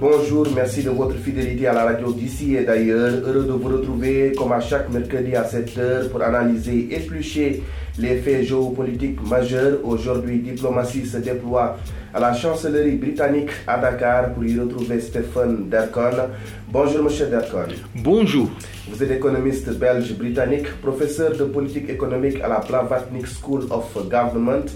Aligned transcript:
bonjour, 0.00 0.46
merci 0.54 0.82
de 0.82 0.90
votre 0.90 1.16
fidélité 1.16 1.66
à 1.66 1.74
la 1.74 1.84
radio 1.84 2.12
d'ici 2.12 2.56
et 2.56 2.64
d'ailleurs. 2.64 3.12
Heureux 3.24 3.44
de 3.44 3.52
vous 3.52 3.68
retrouver 3.68 4.32
comme 4.36 4.52
à 4.52 4.60
chaque 4.60 4.88
mercredi 4.90 5.36
à 5.36 5.44
7h 5.44 6.08
pour 6.08 6.22
analyser, 6.22 6.88
éplucher 6.90 7.62
les 7.98 8.16
faits 8.16 8.44
géopolitiques 8.44 9.20
majeurs. 9.28 9.78
Aujourd'hui, 9.84 10.38
diplomatie 10.38 11.04
se 11.06 11.18
déploie 11.18 11.76
à 12.14 12.18
la 12.20 12.32
chancellerie 12.32 12.96
britannique 12.96 13.50
à 13.66 13.78
Dakar 13.78 14.32
pour 14.32 14.44
y 14.44 14.58
retrouver 14.58 15.00
Stéphane 15.00 15.68
Dercon. 15.68 16.28
Bonjour, 16.72 17.04
monsieur 17.04 17.26
Dercon. 17.26 17.68
Bonjour. 17.94 18.48
Vous 18.88 19.02
êtes 19.02 19.10
économiste 19.10 19.70
belge 19.78 20.14
britannique, 20.16 20.66
professeur 20.80 21.36
de 21.36 21.44
politique 21.44 21.88
économique 21.90 22.40
à 22.42 22.48
la 22.48 22.60
Blavatnik 22.60 23.26
School 23.26 23.66
of 23.70 23.94
Government 24.08 24.66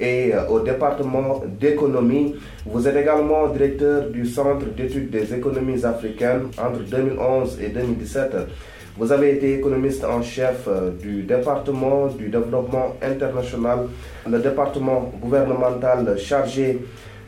et 0.00 0.34
euh, 0.34 0.46
au 0.48 0.60
département 0.60 1.42
d'économie. 1.60 2.34
Vous 2.66 2.86
êtes 2.88 2.96
également 2.96 3.48
directeur 3.48 4.08
du 4.10 4.26
Centre 4.26 4.66
d'études 4.76 5.10
des 5.10 5.34
économies 5.34 5.84
africaines 5.84 6.48
entre 6.58 6.80
2011 6.90 7.58
et 7.62 7.68
2017. 7.68 8.36
Vous 8.96 9.10
avez 9.10 9.32
été 9.32 9.54
économiste 9.54 10.04
en 10.04 10.22
chef 10.22 10.68
euh, 10.68 10.90
du 10.90 11.22
département 11.22 12.06
du 12.06 12.28
développement 12.28 12.94
international, 13.02 13.86
le 14.28 14.38
département 14.38 15.12
gouvernemental 15.20 16.16
chargé 16.18 16.78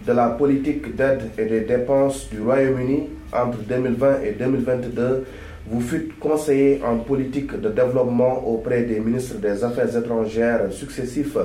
de 0.07 0.13
la 0.13 0.29
politique 0.29 0.95
d'aide 0.95 1.23
et 1.37 1.45
des 1.47 1.63
dépenses 1.63 2.29
du 2.31 2.41
Royaume-Uni 2.41 3.09
entre 3.33 3.59
2020 3.69 4.23
et 4.25 4.33
2022. 4.33 5.25
Vous 5.69 5.81
fûtes 5.81 6.17
conseiller 6.21 6.81
en 6.85 6.99
politique 6.99 7.61
de 7.61 7.69
développement 7.71 8.47
auprès 8.47 8.83
des 8.83 9.01
ministres 9.01 9.39
des 9.41 9.65
Affaires 9.65 9.97
étrangères 9.97 10.71
successifs 10.71 11.37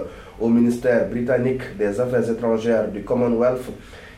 au 0.41 0.49
ministère 0.49 1.07
britannique 1.07 1.61
des 1.77 1.99
Affaires 1.99 2.29
étrangères 2.29 2.89
du 2.89 3.03
Commonwealth 3.03 3.71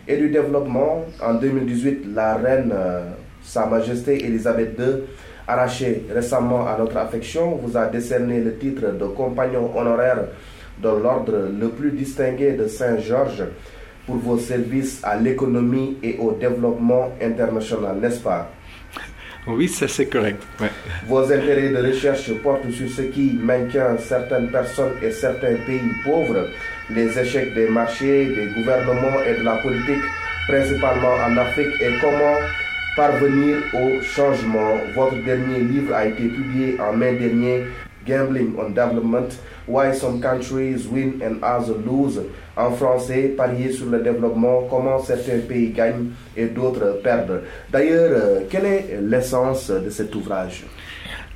et 0.08 0.18
du 0.18 0.30
Développement. 0.30 1.06
En 1.22 1.36
2018, 1.36 2.06
la 2.16 2.36
reine, 2.36 2.72
euh, 2.74 3.10
Sa 3.44 3.66
Majesté 3.66 4.24
Elisabeth 4.26 4.80
II, 4.80 5.04
arrachée 5.48 6.06
récemment 6.14 6.66
à 6.66 6.78
notre 6.78 6.98
affection, 6.98 7.56
vous 7.56 7.76
a 7.78 7.88
décerné 7.88 8.40
le 8.40 8.58
titre 8.58 8.94
de 8.98 9.06
compagnon 9.06 9.78
honoraire 9.78 10.26
de 10.82 10.88
l'ordre 10.90 11.50
le 11.60 11.70
plus 11.70 11.92
distingué 11.92 12.54
de 12.54 12.68
Saint-Georges 12.68 13.44
pour 14.06 14.16
vos 14.16 14.38
services 14.38 15.02
à 15.04 15.18
l'économie 15.18 15.98
et 16.02 16.18
au 16.20 16.32
développement 16.32 17.10
international, 17.22 17.98
n'est-ce 18.02 18.20
pas? 18.20 18.50
Oui, 19.48 19.68
ça 19.68 19.88
c'est 19.88 20.08
correct. 20.08 20.42
Vos 21.08 21.24
intérêts 21.32 21.70
de 21.70 21.78
recherche 21.78 22.32
portent 22.42 22.70
sur 22.72 22.90
ce 22.90 23.02
qui 23.04 23.38
maintient 23.42 23.98
certaines 23.98 24.50
personnes 24.50 24.94
et 25.02 25.12
certains 25.12 25.56
pays 25.66 25.82
pauvres, 26.04 26.48
les 26.90 27.18
échecs 27.18 27.54
des 27.54 27.68
marchés, 27.70 28.26
des 28.28 28.48
gouvernements 28.56 29.22
et 29.28 29.38
de 29.40 29.44
la 29.44 29.58
politique, 29.58 30.04
principalement 30.48 31.16
en 31.26 31.38
Afrique, 31.38 31.74
et 31.82 31.92
comment 32.02 32.38
parvenir 32.96 33.58
au 33.74 34.02
changement? 34.02 34.78
Votre 34.96 35.18
dernier 35.24 35.60
livre 35.60 35.94
a 35.94 36.06
été 36.06 36.28
publié 36.28 36.78
en 36.80 36.94
mai 36.94 37.14
dernier 37.16 37.64
Gambling 38.06 38.56
on 38.60 38.70
Development, 38.70 39.30
Why 39.68 39.94
Some 39.94 40.22
Countries 40.22 40.88
Win 40.88 41.22
and 41.24 41.44
Others 41.44 41.78
Lose. 41.86 42.22
En 42.56 42.72
français, 42.72 43.34
parier 43.36 43.72
sur 43.72 43.88
le 43.88 44.00
développement, 44.00 44.68
comment 44.70 45.00
certains 45.00 45.40
pays 45.40 45.70
gagnent 45.70 46.12
et 46.38 46.46
d'autres 46.46 47.00
perdent. 47.04 47.42
D'ailleurs, 47.72 48.12
euh, 48.12 48.40
quelle 48.50 48.66
est 48.66 49.00
l'essence 49.02 49.72
de 49.72 49.90
cet 49.90 50.14
ouvrage? 50.16 50.64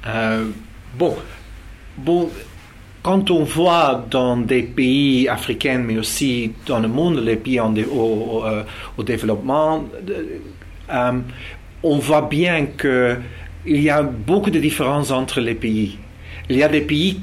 Euh, 0.06 0.46
Bon, 0.96 1.16
bon, 1.98 2.30
quand 3.04 3.30
on 3.30 3.44
voit 3.44 4.04
dans 4.10 4.38
des 4.38 4.64
pays 4.64 5.28
africains, 5.28 5.78
mais 5.78 5.98
aussi 5.98 6.54
dans 6.66 6.80
le 6.80 6.88
monde, 6.88 7.20
les 7.24 7.36
pays 7.36 7.60
en 7.60 7.76
euh, 7.78 8.64
développement, 9.04 9.86
on 11.84 11.98
voit 12.00 12.22
bien 12.24 12.66
qu'il 12.66 13.20
y 13.66 13.90
a 13.90 14.02
beaucoup 14.02 14.50
de 14.50 14.60
différences 14.60 15.12
entre 15.12 15.40
les 15.40 15.54
pays. 15.54 16.00
Il 16.50 16.58
y 16.58 16.64
a 16.64 16.70
des 16.70 16.82
pays 16.82 17.20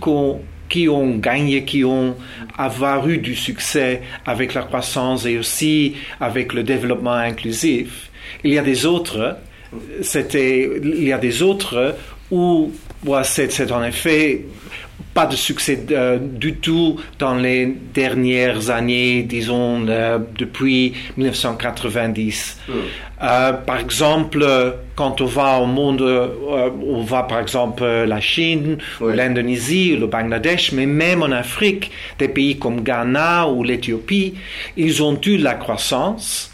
qui 0.68 0.88
ont 0.88 1.16
gagné, 1.16 1.64
qui 1.64 1.84
ont 1.84 2.16
avoir 2.56 3.08
eu 3.08 3.18
du 3.18 3.34
succès 3.34 4.02
avec 4.26 4.54
la 4.54 4.62
croissance 4.62 5.26
et 5.26 5.38
aussi 5.38 5.94
avec 6.20 6.52
le 6.52 6.62
développement 6.62 7.12
inclusif. 7.12 8.10
Il 8.42 8.52
y 8.52 8.58
a 8.58 8.62
des 8.62 8.86
autres, 8.86 9.36
c'était, 10.02 10.68
il 10.82 11.04
y 11.04 11.12
a 11.12 11.18
des 11.18 11.42
autres 11.42 11.96
où 12.30 12.72
c'est 13.25 13.72
en 13.72 13.84
effet 13.84 14.44
pas 15.15 15.26
de 15.26 15.37
succès 15.37 15.87
euh, 15.92 16.19
du 16.20 16.56
tout 16.56 17.00
dans 17.19 17.37
les 17.37 17.66
dernières 17.66 18.70
années, 18.70 19.22
disons 19.22 19.87
euh, 19.88 20.19
depuis 20.37 20.92
1990. 21.16 22.60
Hmm. 22.69 22.72
Euh, 23.22 23.53
par 23.53 23.78
exemple, 23.78 24.44
quand 24.97 25.20
on 25.20 25.26
va 25.26 25.60
au 25.60 25.66
monde, 25.66 26.03
on 26.03 27.03
va 27.03 27.22
par 27.22 27.38
exemple 27.38 27.84
la 27.84 28.20
Chine, 28.20 28.78
l'Indonésie, 29.00 29.97
le 29.97 30.09
Bangladesh, 30.09 30.72
mais 30.72 30.87
même 30.87 31.22
en 31.22 31.31
Afrique, 31.31 31.93
des 32.19 32.28
pays 32.28 32.59
comme 32.59 32.82
Ghana 32.82 33.48
ou 33.48 33.62
l'Éthiopie, 33.62 34.34
ils 34.76 35.03
ont 35.03 35.19
eu 35.25 35.38
la 35.38 35.54
croissance. 35.54 36.53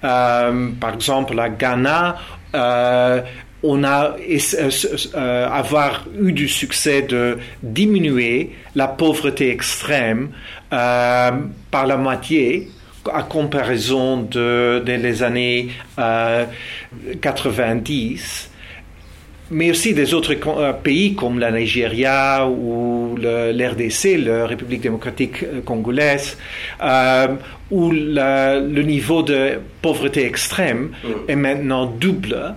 par 0.00 0.94
exemple, 0.94 1.38
à 1.38 1.50
Ghana, 1.50 2.16
on 3.62 3.84
a 3.84 4.16
euh, 4.16 4.70
euh, 5.14 5.48
avoir 5.48 6.04
eu 6.18 6.32
du 6.32 6.48
succès 6.48 7.02
de 7.02 7.38
diminuer 7.62 8.50
la 8.74 8.88
pauvreté 8.88 9.50
extrême 9.50 10.30
euh, 10.72 11.30
par 11.70 11.86
la 11.86 11.96
moitié 11.96 12.70
à 13.12 13.22
comparaison 13.22 14.22
de, 14.22 14.82
les 14.86 15.22
années 15.22 15.68
90 17.20 18.48
mais 19.52 19.70
aussi 19.70 19.94
des 19.94 20.14
autres 20.14 20.34
pays 20.82 21.16
comme 21.16 21.40
la 21.40 21.50
Nigeria 21.50 22.46
ou 22.46 23.16
l'RDC, 23.20 24.16
la 24.18 24.46
République 24.46 24.82
démocratique 24.82 25.64
congolaise, 25.64 26.38
où 27.70 27.90
le 27.90 28.82
niveau 28.82 29.22
de 29.24 29.58
pauvreté 29.82 30.24
extrême 30.24 30.90
mm. 31.02 31.08
est 31.26 31.36
maintenant 31.36 31.86
double 31.86 32.54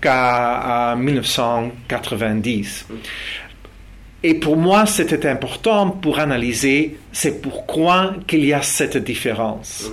qu'à 0.00 0.94
1990. 0.96 2.86
Et 4.22 4.34
pour 4.34 4.56
moi, 4.56 4.86
c'était 4.86 5.28
important 5.28 5.90
pour 5.90 6.18
analyser 6.18 6.96
c'est 7.12 7.40
pourquoi 7.40 8.14
qu'il 8.26 8.44
y 8.44 8.52
a 8.52 8.62
cette 8.62 8.96
différence. 8.96 9.90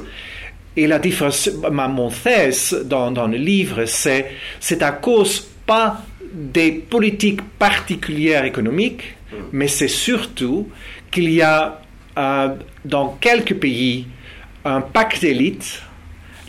Et 0.75 0.87
la 0.87 0.97
différence, 0.97 1.49
ma, 1.71 1.87
mon 1.87 2.09
thèse 2.09 2.83
dans, 2.85 3.11
dans 3.11 3.27
le 3.27 3.37
livre, 3.37 3.85
c'est, 3.85 4.31
c'est 4.59 4.81
à 4.81 4.91
cause 4.91 5.47
pas 5.65 6.01
des 6.33 6.71
politiques 6.71 7.41
particulières 7.59 8.43
économiques, 8.45 9.15
mais 9.51 9.67
c'est 9.67 9.87
surtout 9.87 10.67
qu'il 11.11 11.29
y 11.29 11.43
a 11.43 11.79
euh, 12.17 12.55
dans 12.85 13.17
quelques 13.21 13.55
pays 13.55 14.07
un 14.65 14.81
pacte 14.81 15.21
d'élite 15.21 15.81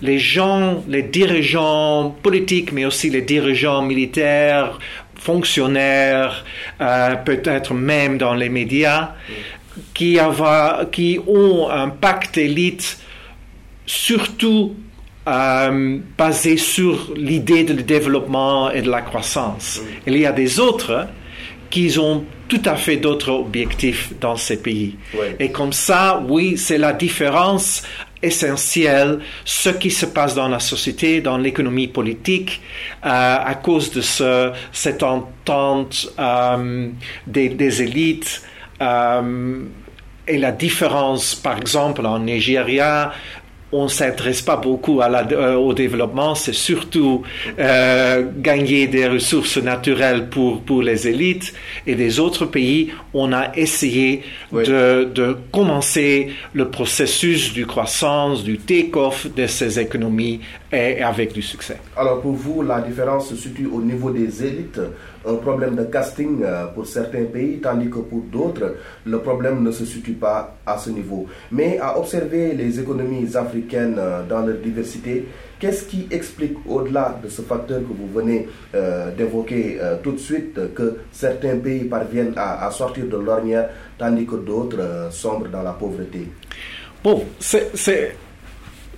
les 0.05 0.19
gens, 0.19 0.85
les 0.87 1.03
dirigeants 1.03 2.15
politiques, 2.23 2.73
mais 2.73 2.85
aussi 2.85 3.09
les 3.09 3.23
dirigeants 3.23 3.81
militaires, 3.83 4.79
fonctionnaires, 5.15 6.45
euh, 6.81 7.17
peut-être 7.17 7.73
même 7.73 8.19
dans 8.19 8.35
les 8.35 8.51
médias, 8.51 9.13
qui, 9.95 10.19
qui 10.93 11.19
ont 11.27 11.71
un 11.71 11.89
pacte 11.89 12.37
élite 12.37 12.99
surtout 13.87 14.77
euh, 15.27 15.99
basé 16.19 16.59
sur 16.59 17.15
l'idée 17.17 17.65
de 17.65 17.73
développement 17.73 18.71
et 18.71 18.83
de 18.83 18.91
la 18.91 19.01
croissance. 19.01 19.81
Il 20.07 20.19
y 20.19 20.27
a 20.27 20.33
des 20.33 20.61
autres 20.61 21.09
qui 21.71 21.99
ont 21.99 22.25
tout 22.47 22.63
à 22.67 22.77
fait 22.77 22.97
d'autres 22.97 23.31
objectifs 23.31 24.13
dans 24.21 24.37
ces 24.37 24.61
pays. 24.61 24.97
Et 25.41 25.51
comme 25.51 25.73
ça, 25.73 26.23
oui, 26.29 26.59
c'est 26.59 26.79
la 26.79 26.93
différence 26.93 27.83
essentiel 28.25 29.21
ce 29.45 29.71
qui 29.71 29.91
se 29.91 30.07
passe 30.07 30.35
dans 30.35 30.49
la 30.49 30.61
société, 30.61 31.21
dans 31.21 31.39
l'économie 31.39 31.89
politique, 31.89 32.61
euh, 33.05 33.09
à 33.09 33.55
cause 33.55 33.91
de 33.93 34.01
ce, 34.01 34.53
cette 34.73 35.03
entente 35.03 36.09
euh, 36.19 36.89
des, 37.27 37.83
élites. 37.83 38.43
Euh, 38.81 39.63
et 40.27 40.39
la 40.39 40.53
différence, 40.53 41.35
par 41.35 41.59
exemple, 41.59 42.07
en 42.07 42.19
Nigeria, 42.19 43.13
on 43.75 43.85
ne 43.85 43.89
s'intéresse 43.89 44.41
pas 44.41 44.57
beaucoup 44.57 45.01
à 45.01 45.09
la, 45.09 45.27
euh, 45.33 45.57
au 45.57 45.75
développement, 45.75 46.37
c'est 46.37 46.55
surtout 46.55 47.23
euh, 47.59 48.25
gagner 48.37 48.87
des 48.87 49.09
ressources 49.09 49.57
naturelles 49.57 50.29
pour, 50.29 50.63
pour 50.63 50.81
les 50.81 51.09
élites. 51.09 51.53
Et 51.85 51.97
des 51.97 52.21
autres 52.21 52.47
pays, 52.47 52.93
on 53.13 53.33
a 53.33 53.55
essayé 53.57 54.23
de, 54.53 55.05
de, 55.13 55.37
commencer 55.51 56.31
le 56.53 56.69
processus 56.69 57.53
du 57.53 57.67
croissance, 57.67 58.45
du 58.45 58.59
take-off 58.59 59.27
de 59.35 59.47
ces 59.49 59.81
économies 59.81 60.41
et 60.73 61.03
avec 61.03 61.33
du 61.33 61.43
succès. 61.43 61.79
Alors 61.97 62.21
pour 62.21 62.33
vous, 62.35 62.63
la 62.63 62.81
différence 62.81 63.29
se 63.31 63.37
situe 63.37 63.67
au 63.67 63.81
niveau 63.81 64.11
des 64.11 64.45
élites, 64.45 64.81
un 65.27 65.37
problème 65.37 65.77
de 65.77 65.85
casting 65.85 66.43
euh, 66.43 66.67
pour 66.67 66.87
certains 66.87 67.25
pays, 67.25 67.59
tandis 67.61 67.89
que 67.89 67.99
pour 67.99 68.21
d'autres, 68.23 68.77
le 69.05 69.19
problème 69.21 69.63
ne 69.63 69.71
se 69.71 69.85
situe 69.85 70.13
pas 70.13 70.57
à 70.67 70.79
ce 70.79 70.91
niveau. 70.91 71.27
Mais 71.51 71.79
à 71.79 71.99
observer 71.99 72.55
les 72.55 72.81
économies 72.81 73.37
africaines 73.37 73.97
euh, 73.99 74.23
dans 74.29 74.41
leur 74.45 74.57
diversité, 74.59 75.27
qu'est-ce 75.59 75.85
qui 75.85 76.07
explique, 76.11 76.57
au-delà 76.67 77.19
de 77.23 77.29
ce 77.29 77.43
facteur 77.43 77.81
que 77.81 77.93
vous 77.93 78.09
venez 78.13 78.49
euh, 78.75 79.11
d'évoquer 79.15 79.79
tout 80.03 80.13
de 80.13 80.19
suite, 80.19 80.75
que 80.75 80.99
certains 81.13 81.57
pays 81.57 81.85
parviennent 81.85 82.35
à, 82.37 82.71
sortir 82.71 83.07
de 83.07 83.17
l'ornière, 83.17 83.71
tandis 83.99 84.27
que 84.27 84.37
d'autres 84.37 85.09
sombrent 85.11 85.49
dans 85.49 85.63
la 85.63 85.73
pauvreté? 85.73 86.29
Bon, 87.03 87.25
c'est 87.39 88.17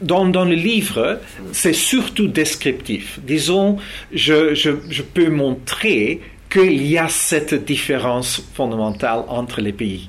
dans, 0.01 0.45
le 0.45 0.55
livre, 0.55 1.21
c'est 1.53 1.73
surtout 1.73 2.29
descriptif. 2.29 3.19
Disons, 3.23 3.79
je, 4.13 5.03
peux 5.03 5.31
montrer 5.31 6.21
qu'il 6.51 6.87
y 6.87 6.99
a 6.99 7.09
cette 7.09 7.65
différence 7.65 8.43
fondamentale 8.55 9.25
entre 9.29 9.61
les 9.61 9.73
pays. 9.73 10.09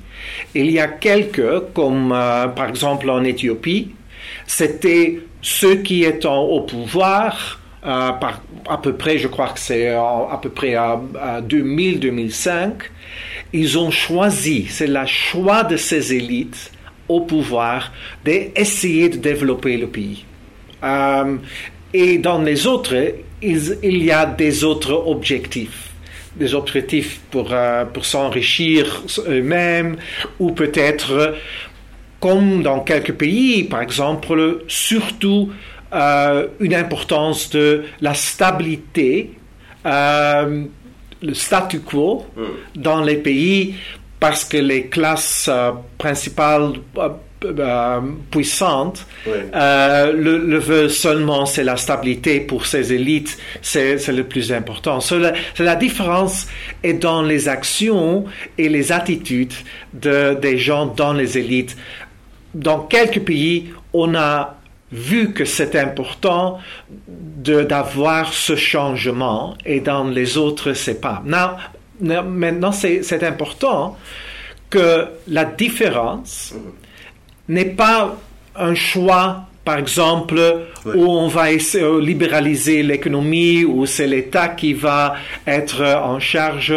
Il 0.54 0.70
y 0.70 0.78
a 0.78 0.88
quelques, 0.88 1.72
comme 1.74 2.12
euh, 2.12 2.48
par 2.48 2.68
exemple 2.68 3.10
en 3.10 3.24
Éthiopie, 3.24 3.90
c'était 4.46 5.20
ceux 5.42 5.76
qui 5.76 6.04
étaient 6.04 6.28
au 6.28 6.60
pouvoir, 6.60 7.60
euh, 7.84 8.10
à 8.68 8.78
peu 8.78 8.94
près, 8.94 9.18
je 9.18 9.28
crois 9.28 9.48
que 9.48 9.60
c'est 9.60 9.88
à 9.88 10.38
peu 10.40 10.50
près 10.50 10.74
à, 10.74 11.00
à 11.20 11.40
2000-2005, 11.40 12.72
ils 13.52 13.78
ont 13.78 13.90
choisi, 13.90 14.66
c'est 14.68 14.86
le 14.86 15.06
choix 15.06 15.64
de 15.64 15.76
ces 15.76 16.14
élites 16.14 16.72
au 17.08 17.20
pouvoir 17.20 17.92
d'essayer 18.24 19.08
de 19.08 19.16
développer 19.16 19.76
le 19.76 19.86
pays. 19.86 20.24
Euh, 20.82 21.36
et 21.92 22.18
dans 22.18 22.40
les 22.40 22.66
autres, 22.66 22.94
il, 23.42 24.04
y 24.04 24.10
a 24.10 24.26
des 24.26 24.64
autres 24.64 24.92
objectifs 24.92 25.84
des 26.36 26.54
objectifs 26.54 27.20
pour, 27.32 27.48
euh, 27.50 27.84
pour 27.84 28.04
s'enrichir 28.04 29.02
eux-mêmes 29.26 29.96
ou 30.38 30.52
peut-être 30.52 31.34
comme 32.20 32.62
dans 32.62 32.78
quelques 32.78 33.14
pays, 33.14 33.64
par 33.64 33.82
exemple, 33.82 34.62
surtout 34.68 35.50
euh, 35.92 36.46
une 36.60 36.76
importance 36.76 37.50
de 37.50 37.82
la 38.00 38.14
stabilité, 38.14 39.32
le 39.84 41.34
statu 41.34 41.80
quo 41.80 42.24
mm. 42.36 42.42
dans 42.76 43.02
les 43.02 43.16
pays 43.16 43.74
parce 44.20 44.44
que 44.44 44.56
les 44.56 44.86
classes 44.86 45.48
euh, 45.48 45.72
principales 45.96 46.72
euh, 46.98 47.08
euh, 47.44 48.00
puissantes 48.32 49.06
le, 49.24 50.12
le, 50.38 50.58
veulent 50.58 50.90
seulement, 50.90 51.46
c'est 51.46 51.62
la 51.62 51.76
stabilité 51.76 52.40
pour 52.40 52.66
ces 52.66 52.92
élites, 52.92 53.38
c'est 53.62 54.08
le 54.08 54.24
plus 54.24 54.52
important. 54.52 54.98
la, 55.12 55.32
la, 55.60 55.76
différence 55.76 56.48
est 56.82 56.94
dans 56.94 57.22
les 57.22 57.48
actions 57.48 58.24
et 58.56 58.68
les 58.68 58.90
attitudes 58.90 59.52
de, 59.94 60.34
des 60.34 60.58
gens 60.58 60.86
dans 60.86 61.12
les 61.12 61.38
élites. 61.38 61.76
Dans 62.54 62.80
quelques 62.80 63.20
pays, 63.20 63.70
on 63.92 64.16
a 64.16 64.56
vu 64.90 65.32
que 65.32 65.44
c'est 65.44 65.76
important 65.76 66.58
d'avoir 67.06 68.32
ce 68.32 68.56
changement 68.56 69.56
et 69.64 69.80
dans 69.80 70.04
les 70.04 70.36
autres, 70.38 70.72
c'est 70.72 71.00
pas. 71.00 71.22
Now, 71.24 71.56
maintenant, 72.00 72.72
c'est 72.72 73.22
important 73.22 73.96
que 74.70 75.06
la 75.26 75.44
différence 75.44 76.54
n'est 77.48 77.64
pas 77.64 78.16
un 78.56 78.74
choix 78.74 79.48
par 79.68 79.76
exemple, 79.76 80.40
où 80.86 81.04
on 81.04 81.28
va 81.28 81.52
essayer 81.52 81.84
de 81.84 81.98
libéraliser 81.98 82.82
l'économie, 82.82 83.66
où 83.66 83.84
c'est 83.84 84.06
l'État 84.06 84.48
qui 84.48 84.72
va 84.72 85.16
être 85.46 85.84
en 85.84 86.18
charge, 86.18 86.74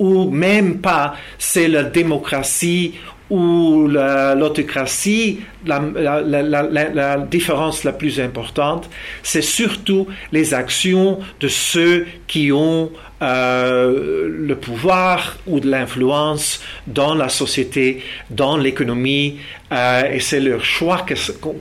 ou 0.00 0.28
même 0.28 0.78
pas, 0.78 1.14
c'est 1.38 1.68
la 1.68 1.84
démocratie 1.84 2.94
ou 3.30 3.86
l'autocratie, 3.86 5.38
la, 5.64 5.80
la, 5.80 7.18
différence 7.18 7.84
la 7.84 7.92
plus 7.92 8.18
importante, 8.18 8.90
c'est 9.22 9.40
surtout 9.40 10.08
les 10.32 10.52
actions 10.52 11.20
de 11.38 11.46
ceux 11.46 12.06
qui 12.26 12.50
ont 12.50 12.90
euh, 13.22 14.28
le 14.28 14.56
pouvoir 14.56 15.36
ou 15.46 15.60
de 15.60 15.70
l'influence 15.70 16.60
dans 16.88 17.14
la 17.14 17.28
société, 17.28 18.02
dans 18.30 18.56
l'économie, 18.56 19.38
euh, 19.70 20.10
et 20.10 20.18
c'est 20.18 20.40
leur 20.40 20.64
choix 20.64 21.06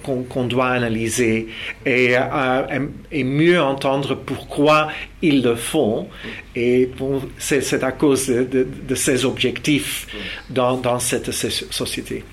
qu'on 0.04 0.46
doit 0.46 0.70
analyser 0.70 1.50
et, 1.86 2.16
euh, 2.18 2.88
et, 3.12 3.24
mieux 3.24 3.62
entendre 3.62 4.16
pourquoi 4.16 4.88
ils 5.22 5.44
le 5.44 5.56
font. 5.56 6.08
Et 6.56 6.90
c'est 7.38 7.84
à 7.84 7.92
cause 7.92 8.28
de, 8.28 8.68
de, 8.88 8.96
ces 8.96 9.24
objectifs 9.24 10.08
dans, 10.50 10.78
dans 10.78 10.98
cette 10.98 11.32
société. 11.32 12.24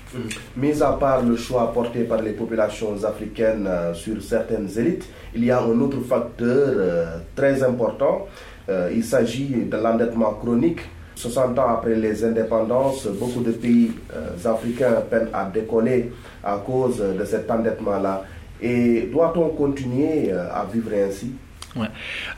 Mis 0.57 0.81
à 0.81 0.93
part 0.93 1.21
le 1.23 1.37
choix 1.37 1.71
porté 1.71 2.03
par 2.03 2.21
les 2.23 2.31
populations 2.31 3.03
africaines 3.03 3.69
sur 3.93 4.21
certaines 4.23 4.69
élites, 4.75 5.07
il 5.35 5.45
y 5.45 5.51
a 5.51 5.61
un 5.61 5.79
autre 5.79 6.01
facteur 6.01 7.21
très 7.35 7.63
important 7.63 8.27
euh, 8.69 8.91
il 8.93 9.03
s'agit 9.03 9.47
de 9.65 9.77
l'endettement 9.77 10.33
chronique. 10.33 10.79
60 11.15 11.59
ans 11.59 11.69
après 11.69 11.95
les 11.95 12.23
indépendances, 12.23 13.05
beaucoup 13.07 13.41
de 13.41 13.51
pays 13.51 13.91
euh, 14.15 14.49
africains 14.49 15.01
peinent 15.09 15.27
à 15.33 15.45
décoller 15.45 16.11
à 16.43 16.57
cause 16.65 16.99
de 16.99 17.25
cet 17.25 17.51
endettement-là. 17.51 18.23
Et 18.61 19.09
doit-on 19.11 19.49
continuer 19.49 20.31
euh, 20.31 20.47
à 20.53 20.65
vivre 20.71 20.91
ainsi? 20.93 21.33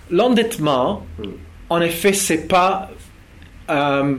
L'endettement, 0.09 1.03
hmm. 1.19 1.23
en 1.69 1.81
effet, 1.81 2.13
c'est 2.13 2.47
pas 2.47 2.89
un 3.69 4.15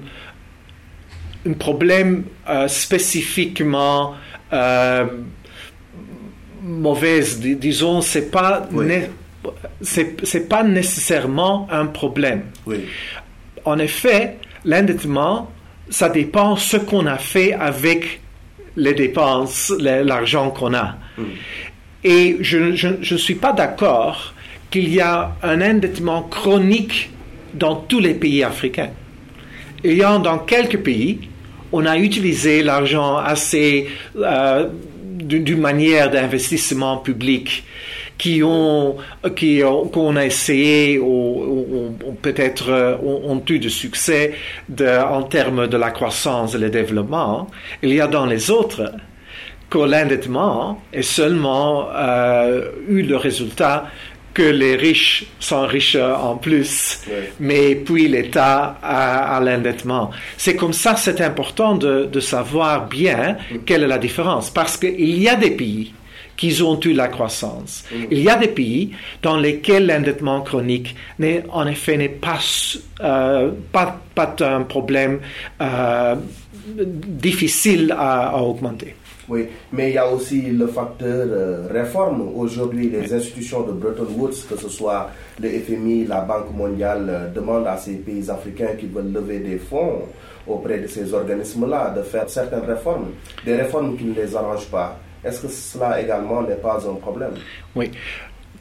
problème 1.59 2.25
spécifiquement 2.69 4.15
mauvais. 6.63 7.23
Disons, 7.59 8.01
c'est 8.01 8.31
pas 8.31 8.69
c'est 9.81 10.49
pas 10.49 10.63
nécessairement 10.63 11.67
un 11.71 11.87
problème. 11.87 12.45
En 13.65 13.79
effet, 13.79 14.39
l'endettement, 14.65 15.51
ça 15.91 16.09
dépend 16.09 16.57
ce 16.57 16.77
qu'on 16.77 17.07
a 17.07 17.19
fait 17.19 17.53
avec 17.53 18.21
les 18.77 18.95
dépenses, 18.95 19.73
l'argent 19.79 20.51
qu'on 20.51 20.75
a. 20.75 20.97
Mm. 21.17 21.23
Et 22.05 22.37
je 22.41 22.59
ne 23.13 23.19
suis 23.19 23.35
pas 23.35 23.53
d'accord 23.53 24.35
qu'il 24.71 24.93
y 24.93 25.01
a 25.01 25.37
un 25.43 25.61
endettement 25.61 26.23
chronique 26.23 27.11
dans 27.55 27.77
tous 27.77 28.01
les 28.01 28.15
pays 28.15 28.43
africains. 28.43 28.91
Il 29.85 29.95
y 29.95 30.03
a 30.03 30.19
dans 30.19 30.39
quelques 30.39 30.79
pays, 30.79 31.21
on 31.73 31.87
a 31.87 31.99
utilisé 31.99 32.63
l'argent 32.63 33.17
assez 33.17 33.89
euh, 34.17 34.69
d'une 35.03 35.61
manière 35.61 36.11
d'investissement 36.11 36.99
public 36.99 37.65
qui 38.23 38.41
ont, 38.45 38.99
qui 39.35 39.63
qu'on 39.93 40.15
a 40.15 40.25
essayé 40.25 40.97
ou, 41.01 41.93
peut-être 42.23 42.71
euh, 42.71 42.97
ont, 43.03 43.43
eu 43.49 43.59
du 43.59 43.69
succès 43.69 44.35
de, 44.69 44.87
en 44.87 45.25
termes 45.25 45.67
de 45.67 45.77
la 45.77 45.91
croissance 45.91 46.55
et 46.55 46.59
le 46.59 46.71
développement. 46.71 47.51
Il 47.83 47.93
y 47.93 48.01
a 48.01 48.07
dans 48.07 48.27
les 48.27 48.49
autres 48.53 48.93
que 49.69 49.79
l'endettement 49.79 50.81
est 50.93 51.03
seulement 51.03 51.89
euh, 51.93 52.71
eu 52.89 53.03
le 53.03 53.17
résultat 53.17 53.87
que 54.35 54.43
les 54.43 54.77
riches 54.77 55.25
riches 55.51 55.97
en 55.97 56.37
plus, 56.37 57.01
mais 57.41 57.75
puis 57.75 58.07
l'État 58.07 58.79
a, 58.83 59.41
l'endettement. 59.41 60.13
C'est 60.37 60.55
comme 60.55 60.73
ça, 60.73 60.95
c'est 60.95 61.21
important 61.21 61.75
de, 61.75 62.05
de, 62.05 62.21
savoir 62.21 62.87
bien 62.87 63.37
mm. 63.51 63.57
quelle 63.67 63.83
est 63.83 63.89
la 63.89 63.99
différence, 63.99 64.49
parce 64.49 64.77
qu'il 64.77 65.19
y 65.19 65.29
a 65.29 65.35
des 65.35 65.51
pays 65.51 65.93
qu'ils 66.37 66.65
ont 66.65 66.79
eu 66.81 66.93
la 66.93 67.09
croissance. 67.09 67.85
Mm. 67.91 67.97
Il 68.11 68.23
y 68.23 68.29
a 68.29 68.37
des 68.37 68.49
pays 68.49 68.93
dans 69.23 69.37
lesquels 69.37 69.87
l'endettement 69.87 70.41
chronique, 70.43 70.95
en 71.51 71.67
effet, 71.67 71.97
n'est 71.97 72.09
pas, 72.09 72.39
euh, 73.01 73.51
pas, 73.73 74.01
pas, 74.15 74.35
un 74.41 74.63
problème 74.63 75.21
euh, 75.61 76.17
difficile 76.77 77.95
à, 77.97 78.37
augmenter. 78.43 78.95
Oui, 79.29 79.47
mais 79.73 79.91
il 79.91 79.95
y 79.95 79.99
a 79.99 80.09
aussi 80.11 80.43
le 80.43 80.67
facteur 80.67 81.27
euh, 81.31 81.69
réforme. 81.71 82.29
Aujourd'hui, 82.35 82.91
les 82.91 83.15
institutions 83.15 83.63
de 83.63 83.73
Bretton 83.73 84.09
Woods, 84.17 84.47
que 84.49 84.57
ce 84.57 84.69
soit 84.69 85.11
le 85.41 85.49
FMI, 85.49 86.07
la 86.07 86.21
Banque 86.23 86.53
mondiale, 86.55 87.33
demandent 87.35 87.69
à 87.69 87.77
ces 87.77 87.95
pays 87.95 88.29
africains 88.29 88.75
qui 88.79 88.87
veulent 88.87 89.13
lever 89.13 89.39
des 89.39 89.59
fonds 89.59 90.03
auprès 90.47 90.79
de 90.79 90.89
ces 90.89 91.15
organismes-là 91.15 91.95
de 91.97 92.03
faire 92.03 92.29
certaines 92.29 92.65
réformes, 92.65 93.13
des 93.45 93.55
réformes 93.55 93.97
qui 93.97 94.05
ne 94.05 94.15
les 94.15 94.35
arrangent 94.35 94.69
pas. 94.71 94.99
Est-ce 95.25 95.41
que 95.41 95.49
cela 95.49 96.01
également 96.01 96.43
n'est 96.43 96.57
pas 96.57 96.81
un 96.89 96.95
problème? 96.95 97.35
Oui. 97.75 97.91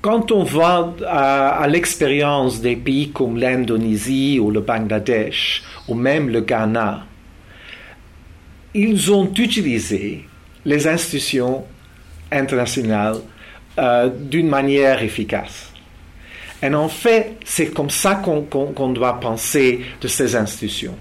Quand 0.01 0.31
on 0.31 0.43
va 0.43 0.93
à, 1.07 1.67
l'expérience 1.67 2.59
des 2.59 2.75
pays 2.75 3.11
comme 3.11 3.37
l'Indonésie 3.37 4.39
ou 4.39 4.49
le 4.49 4.61
Bangladesh 4.61 5.63
ou 5.87 5.93
même 5.93 6.29
le 6.29 6.41
Ghana, 6.41 7.05
ils 8.73 9.11
ont 9.11 9.31
utilisé 9.33 10.25
les 10.65 10.87
institutions 10.87 11.65
internationales 12.31 13.17
euh, 13.77 14.09
d'une 14.09 14.47
manière 14.47 15.03
efficace. 15.03 15.71
Et 16.63 16.73
en 16.73 16.89
fait, 16.89 17.37
c'est 17.43 17.67
comme 17.67 17.89
ça 17.89 18.21
qu'on 18.23 18.89
doit 18.89 19.19
penser 19.19 19.81
de 19.99 20.07
ces 20.07 20.35
institutions. 20.35 20.95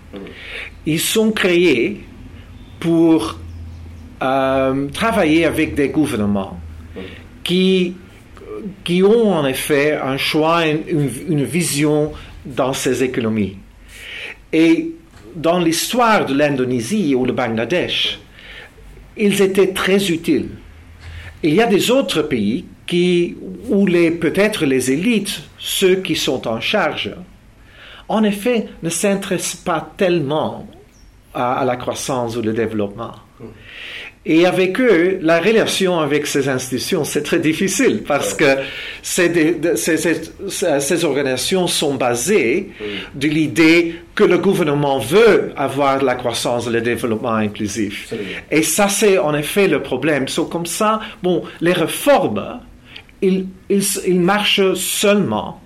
Ils 0.87 1.01
sont 1.01 1.33
créés 1.33 2.01
pour 2.81 3.39
euh, 4.23 4.89
travailler 4.89 5.45
avec 5.45 5.75
des 5.75 5.89
gouvernements 5.89 6.59
qui, 7.43 7.95
qui 8.85 9.03
ont 9.03 9.33
en 9.33 9.47
effet 9.47 9.93
un 9.93 10.17
choix, 10.17 10.67
une, 10.67 11.45
vision 11.45 12.13
dans 12.45 12.73
ces 12.73 13.03
économies. 13.03 13.57
Et 14.53 14.93
dans 15.35 15.59
l'histoire 15.59 16.27
de 16.27 16.35
l'Indonésie 16.35 17.15
ou 17.15 17.25
le 17.25 17.33
Bangladesh, 17.33 18.21
ils 19.17 19.41
étaient 19.43 19.73
très 19.73 20.11
utiles. 20.11 20.51
Il 21.43 21.55
y 21.55 21.63
a 21.63 21.67
des 21.67 21.91
autres 21.91 22.23
pays 22.23 22.67
qui, 22.87 23.37
où 23.69 23.87
les, 23.87 24.11
peut-être 24.11 24.67
les 24.67 24.91
élites, 24.91 25.43
ceux 25.59 25.97
qui 25.97 26.17
sont 26.17 26.47
en 26.49 26.61
charge, 26.61 27.15
en 28.09 28.25
effet, 28.25 28.67
ne 28.83 28.89
s'intéressent 28.89 29.63
pas 29.63 29.93
tellement 29.97 30.67
à, 31.33 31.65
la 31.65 31.77
croissance 31.77 32.37
ou 32.37 32.43
le 32.43 32.53
développement. 32.53 33.13
Et 34.27 34.45
avec 34.45 34.79
eux, 34.79 35.19
la 35.23 35.41
relation 35.41 35.99
avec 35.99 36.27
ces 36.27 36.47
institutions, 36.51 37.05
c'est 37.05 37.23
très 37.23 37.39
difficile 37.39 38.03
parce 38.07 38.35
que 38.35 38.59
ces, 39.01 39.57
ces, 39.79 41.05
organisations 41.07 41.67
sont 41.67 41.95
basées 41.95 42.69
de 43.15 43.29
l'idée 43.29 43.95
que 44.15 44.25
le 44.25 44.37
gouvernement 44.37 44.99
veut 44.99 45.53
avoir 45.57 46.03
la 46.03 46.17
croissance 46.17 46.67
et 46.67 46.71
le 46.71 46.83
développement 46.83 47.33
inclusif. 47.33 48.13
Et 48.51 48.63
ça, 48.63 48.91
c'est 48.91 49.17
en 49.17 49.35
effet 49.35 49.69
le 49.69 49.81
problème. 49.81 50.29
So, 50.29 50.45
comme 50.45 50.67
ça, 50.67 51.01
bon, 51.23 51.43
les 51.63 51.73
réformes, 51.73 52.61
ils, 53.23 53.47
ils, 53.71 54.21
marchent 54.21 54.75
seulement 54.75 55.63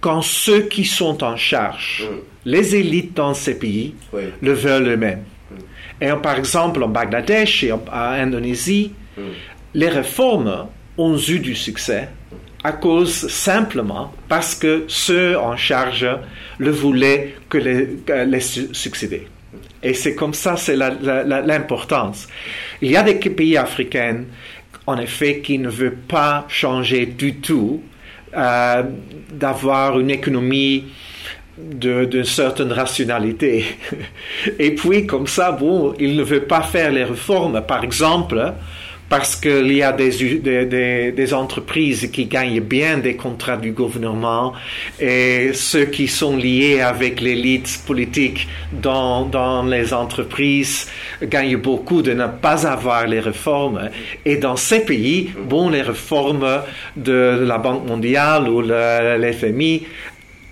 quand 0.00 0.22
ceux 0.22 0.62
qui 0.62 0.84
sont 0.84 1.22
en 1.22 1.36
charge, 1.36 2.04
les 2.44 2.74
élites 2.74 3.14
dans 3.14 3.34
ces 3.34 3.56
pays, 3.56 3.94
le 4.40 4.52
veulent 4.52 4.88
eux-mêmes. 4.88 5.22
Et 6.02 6.08
par 6.20 6.36
exemple, 6.36 6.82
en 6.82 6.88
Bangladesh 6.88 7.62
et 7.62 7.70
en, 7.70 7.80
Indonésie, 7.92 8.92
mm. 9.16 9.20
les 9.74 9.88
réformes 9.88 10.66
ont 10.98 11.16
eu 11.16 11.38
du 11.38 11.54
succès 11.54 12.08
à 12.64 12.72
cause 12.72 13.28
simplement 13.28 14.12
parce 14.28 14.56
que 14.56 14.84
ceux 14.88 15.38
en 15.38 15.56
charge 15.56 16.06
le 16.58 16.70
voulaient 16.70 17.36
que 17.48 17.58
les, 17.58 18.40
succéder. 18.40 19.28
Et 19.82 19.94
c'est 19.94 20.14
comme 20.16 20.34
ça, 20.34 20.56
c'est 20.56 20.76
l'importance. 20.76 22.28
Il 22.80 22.90
y 22.90 22.96
a 22.96 23.02
des 23.02 23.14
pays 23.14 23.56
africains, 23.56 24.24
en 24.86 24.98
effet, 24.98 25.40
qui 25.40 25.58
ne 25.58 25.68
veulent 25.68 25.96
pas 26.08 26.46
changer 26.48 27.06
du 27.06 27.36
tout, 27.36 27.82
euh, 28.36 28.82
d'avoir 29.32 29.98
une 29.98 30.10
économie 30.10 30.84
d'une 31.58 32.24
certaine 32.24 32.72
rationalité. 32.72 33.64
Et 34.58 34.74
puis, 34.74 35.06
comme 35.06 35.26
ça, 35.26 35.52
bon, 35.52 35.94
il 35.98 36.16
ne 36.16 36.22
veut 36.22 36.44
pas 36.44 36.62
faire 36.62 36.90
les 36.90 37.04
réformes, 37.04 37.62
par 37.66 37.84
exemple, 37.84 38.54
parce 39.12 39.36
qu'il 39.36 39.70
y 39.70 39.82
a 39.82 39.92
des, 39.92 41.10
des, 41.10 41.34
entreprises 41.34 42.08
qui 42.10 42.24
gagnent 42.24 42.60
bien 42.60 42.96
des 42.96 43.14
contrats 43.14 43.58
du 43.58 43.72
gouvernement 43.72 44.54
et 44.98 45.50
ceux 45.52 45.84
qui 45.84 46.08
sont 46.08 46.34
liés 46.34 46.80
avec 46.80 47.20
l'élite 47.20 47.82
politique 47.86 48.48
dans, 48.72 49.26
dans 49.26 49.64
les 49.64 49.92
entreprises 49.92 50.88
gagnent 51.22 51.58
beaucoup 51.58 52.00
de 52.00 52.14
ne 52.14 52.26
pas 52.26 52.66
avoir 52.66 53.06
les 53.06 53.20
réformes. 53.20 53.90
Et 54.24 54.36
dans 54.38 54.56
ces 54.56 54.80
pays, 54.80 55.30
bon, 55.44 55.68
les 55.68 55.82
réformes 55.82 56.62
de 56.96 57.44
la 57.46 57.58
Banque 57.58 57.86
mondiale 57.86 58.48
ou 58.48 58.62
l'FMI 58.62 59.82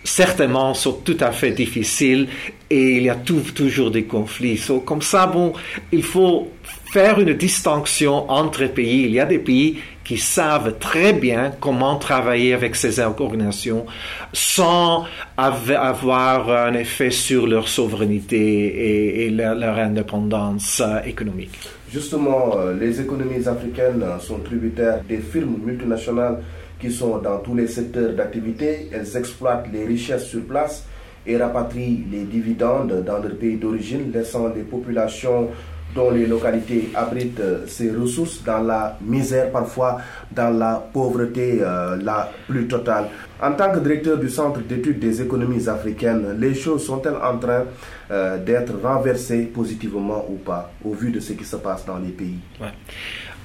certainement 0.04 0.74
sont 0.74 0.92
tout 1.04 1.16
à 1.20 1.30
fait 1.32 1.50
difficiles 1.50 2.28
et 2.68 2.96
il 2.96 3.02
y 3.02 3.10
a 3.10 3.16
toujours 3.16 3.90
des 3.90 4.04
conflits. 4.04 4.60
comme 4.84 5.02
ça, 5.02 5.26
bon, 5.26 5.52
il 5.92 6.02
faut 6.02 6.48
faire 6.92 7.18
une 7.20 7.34
distinction 7.34 8.30
entre 8.30 8.66
pays. 8.66 9.04
Il 9.04 9.12
y 9.12 9.20
a 9.20 9.26
des 9.26 9.38
pays 9.38 9.78
qui 10.04 10.18
savent 10.18 10.76
très 10.78 11.12
bien 11.12 11.52
comment 11.60 11.96
travailler 11.96 12.54
avec 12.54 12.74
ces 12.74 12.98
organisations 12.98 13.86
sans 14.32 15.04
avoir 15.36 16.50
un 16.50 16.74
effet 16.74 17.10
sur 17.10 17.46
leur 17.46 17.68
souveraineté 17.68 19.26
et, 19.26 19.30
leur, 19.30 19.78
indépendance 19.78 20.82
euh, 20.84 21.00
économique. 21.04 21.56
Justement, 21.92 22.56
euh, 22.56 22.74
les 22.78 23.00
économies 23.00 23.46
africaines 23.46 24.04
sont 24.20 24.38
tributaires 24.38 25.00
des 25.08 25.18
firmes 25.18 25.56
multinationales 25.64 26.40
qui 26.80 26.90
sont 26.90 27.18
dans 27.18 27.38
tous 27.38 27.54
les 27.54 27.68
secteurs 27.68 28.14
d'activité. 28.14 28.88
Elles 28.92 29.16
exploitent 29.16 29.66
les 29.72 29.84
richesses 29.84 30.24
sur 30.24 30.42
place 30.42 30.84
et 31.26 31.36
rapatrient 31.36 32.04
les 32.10 32.24
dividendes 32.24 33.04
dans 33.04 33.18
leur 33.18 33.36
pays 33.36 33.56
d'origine, 33.56 34.10
laissant 34.12 34.48
les 34.48 34.62
populations 34.62 35.48
dont 35.94 36.10
les 36.10 36.26
localités 36.26 36.88
abritent 36.94 37.42
ces 37.66 37.90
ressources 37.90 38.42
dans 38.44 38.62
la 38.62 38.96
misère, 39.00 39.50
parfois 39.50 40.00
dans 40.30 40.50
la 40.50 40.76
pauvreté 40.92 41.58
euh, 41.60 41.96
la 41.96 42.30
plus 42.46 42.68
totale. 42.68 43.08
En 43.42 43.52
tant 43.52 43.72
que 43.72 43.80
directeur 43.80 44.16
du 44.18 44.28
Centre 44.28 44.60
d'études 44.60 45.00
des 45.00 45.20
économies 45.20 45.68
africaines, 45.68 46.36
les 46.38 46.54
choses 46.54 46.86
sont-elles 46.86 47.16
en 47.16 47.38
train 47.38 47.64
euh, 48.10 48.38
d'être 48.38 48.72
renversées 48.80 49.42
positivement 49.46 50.24
ou 50.28 50.36
pas, 50.36 50.70
au 50.84 50.92
vu 50.92 51.10
de 51.10 51.18
ce 51.18 51.32
qui 51.32 51.44
se 51.44 51.56
passe 51.56 51.84
dans 51.84 51.98
les 51.98 52.10
pays? 52.10 52.38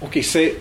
Ok, 0.01 0.20
c'est 0.22 0.56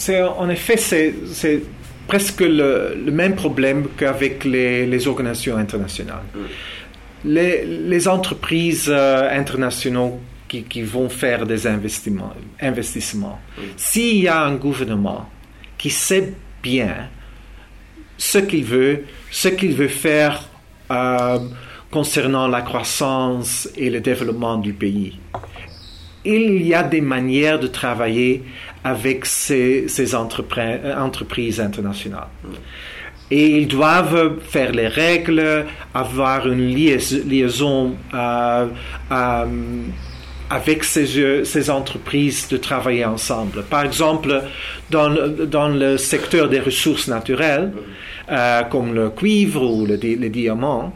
c'est 0.00 0.22
en 0.22 0.48
effet, 0.48 0.76
c'est 0.76 1.62
presque 2.06 2.40
le, 2.40 3.10
même 3.12 3.36
problème 3.36 3.88
qu'avec 3.96 4.44
les, 4.44 5.06
organisations 5.06 5.56
internationales. 5.56 6.24
Mm. 6.34 7.36
Les, 7.92 8.08
entreprises 8.08 8.88
euh, 8.88 9.28
internationales 9.30 10.14
qui, 10.48 10.82
vont 10.82 11.08
faire 11.08 11.46
des 11.46 11.66
investissements, 11.66 12.32
investissements. 12.60 13.38
S'il 13.76 14.16
y 14.22 14.28
a 14.28 14.40
un 14.42 14.56
gouvernement 14.56 15.28
qui 15.76 15.90
sait 15.90 16.32
bien 16.62 17.08
ce 18.16 18.38
qu'il 18.38 18.64
veut, 18.64 19.04
ce 19.30 19.48
qu'il 19.48 19.74
veut 19.74 19.88
faire 19.88 20.48
euh, 20.90 21.38
concernant 21.90 22.48
la 22.48 22.62
croissance 22.62 23.68
et 23.76 23.90
le 23.90 24.00
développement 24.00 24.56
du 24.56 24.72
pays, 24.72 25.18
il 26.24 26.62
y 26.66 26.74
a 26.74 26.82
des 26.82 27.00
manières 27.00 27.58
de 27.58 27.66
travailler 27.66 28.42
avec 28.84 29.26
ces, 29.26 29.88
ces 29.88 30.14
entreprises 30.14 31.60
internationales. 31.60 32.28
Et 33.30 33.58
ils 33.58 33.68
doivent 33.68 34.40
faire 34.40 34.72
les 34.72 34.88
règles, 34.88 35.66
avoir 35.94 36.48
une 36.48 36.74
liaison 36.74 37.94
euh, 38.12 38.66
euh, 39.12 39.44
avec 40.50 40.82
ces, 40.82 41.70
entreprises 41.70 42.48
de 42.48 42.56
travailler 42.56 43.04
ensemble. 43.04 43.62
Par 43.62 43.84
exemple, 43.84 44.42
dans, 44.90 45.08
le 45.08 45.96
secteur 45.96 46.48
des 46.48 46.58
ressources 46.58 47.06
naturelles, 47.06 47.72
euh, 48.30 48.62
comme 48.64 48.94
le 48.94 49.10
cuivre 49.10 49.62
ou 49.62 49.86
le, 49.86 49.94
le 49.94 50.28
diamant, 50.28 50.92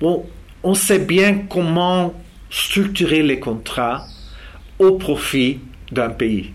bon, 0.00 0.26
on 0.64 0.74
sait 0.74 0.98
bien 0.98 1.42
comment 1.48 2.14
structurer 2.50 3.22
les 3.22 3.38
contrats 3.38 4.02
au 4.80 4.92
profit 4.92 5.60
d'un 5.92 6.10
pays. 6.10 6.50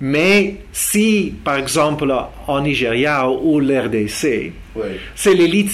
Mais 0.00 0.56
si, 0.72 1.34
par 1.44 1.56
exemple, 1.56 2.12
en 2.46 2.60
Nigeria 2.60 3.28
ou 3.28 3.60
l'RDC, 3.60 4.52
c'est 5.14 5.34
l'élite 5.34 5.70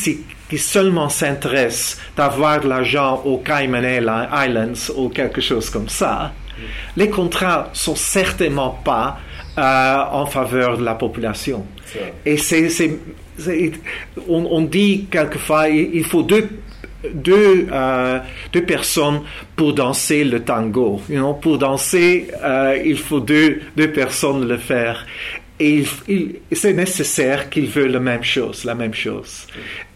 qui 0.49 0.59
seulement 0.59 1.09
s'intéresse 1.09 1.99
d'avoir 2.17 2.61
de 2.61 2.69
l'argent 2.69 3.23
aux 3.25 3.39
Cayman 3.39 3.85
Islands 3.85 4.93
ou 4.97 5.09
quelque 5.09 5.41
chose 5.41 5.71
comme 5.71 5.89
ça, 5.89 6.33
les 6.97 7.09
contrats 7.09 7.71
sont 7.73 7.97
certainement 7.97 8.71
pas 8.85 9.19
euh, 9.59 9.97
en 10.13 10.27
faveur 10.27 10.79
de 10.79 10.85
la 10.85 10.95
population. 10.95 11.67
Et 12.25 12.37
c'est, 12.37 12.69
on, 14.29 14.47
on, 14.51 14.61
dit 14.63 15.07
quelquefois, 15.11 15.69
il 15.69 16.05
faut 16.05 16.23
deux 16.23 16.49
deux, 17.13 17.67
euh, 17.71 18.19
deux 18.53 18.63
personnes 18.63 19.21
pour 19.57 19.73
danser 19.73 20.25
le 20.25 20.41
tango. 20.41 21.01
You 21.09 21.35
pour 21.35 21.59
danser, 21.59 22.29
euh, 22.43 22.79
il 22.85 22.99
faut 22.99 23.21
deux, 23.21 23.61
deux 23.77 23.91
personnes 23.91 24.47
le 24.47 24.57
faire. 24.57 25.07
Et 25.61 25.85
c'est 26.51 26.73
nécessaire 26.73 27.49
qu'ils 27.49 27.69
veulent 27.69 27.93
la 27.93 28.01
même 28.01 28.25
chose, 28.25 28.65
la 28.65 28.75
même 28.75 28.95
chose. 28.95 29.47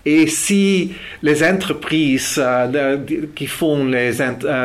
Et 0.04 0.28
si 0.28 0.92
les 1.22 1.42
entreprises 1.42 2.36
euh, 2.38 2.98
qui 3.34 3.46
font 3.46 3.84
les, 3.84 4.12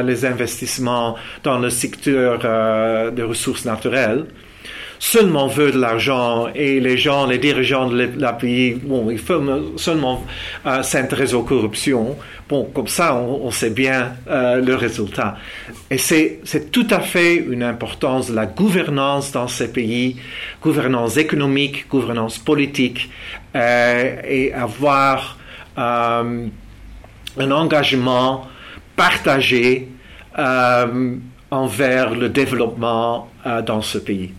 les 0.06 0.26
investissements 0.26 1.16
dans 1.44 1.58
le 1.58 1.72
secteur 1.72 3.12
des 3.12 3.24
ressources 3.24 3.66
naturelles 3.66 4.26
seulement 5.02 5.48
veut 5.48 5.72
de 5.72 5.80
l'argent 5.80 6.48
et 6.54 6.80
les 6.80 6.96
gens, 6.96 7.26
les 7.26 7.40
dirigeants 7.40 7.90
de 7.90 8.12
la 8.20 8.34
pays, 8.34 8.76
bon, 8.76 9.10
ils 9.10 9.18
font 9.18 9.74
seulement 9.76 10.24
euh, 10.68 10.84
s'intéresser 10.84 11.34
aux 11.34 11.42
corruptions, 11.42 12.16
bon, 12.48 12.66
comme 12.66 12.88
ça, 12.88 13.16
on, 13.16 13.50
sait 13.50 13.72
bien 13.72 14.14
euh, 14.30 14.62
le 14.62 14.76
résultat. 14.76 15.38
Et 15.90 15.98
c'est, 15.98 16.42
tout 16.72 16.86
à 16.92 17.00
fait 17.00 17.36
une 17.36 17.64
importance 17.64 18.30
de 18.30 18.36
la 18.36 18.46
gouvernance 18.46 19.32
dans 19.32 19.48
ces 19.48 19.74
pays, 19.74 20.18
gouvernance 20.62 21.18
économique, 21.18 21.90
gouvernance 21.90 22.38
politique, 22.38 23.10
euh, 23.56 24.22
et 24.24 24.54
avoir 24.54 25.40
euh, 25.80 26.46
un 27.40 27.52
engagement 27.52 28.48
partagé 28.96 29.88
envers 31.50 32.12
le 32.12 32.30
développement 32.30 33.31
dans 33.66 33.82
ce 33.82 33.98
pays. 33.98 34.32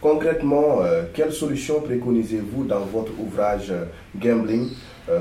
Concrètement, 0.00 0.82
euh, 0.82 1.04
quelles 1.12 1.32
solutions 1.32 1.80
préconisez-vous 1.80 2.64
dans 2.64 2.84
votre 2.86 3.12
ouvrage 3.18 3.72
Gambling 4.16 4.70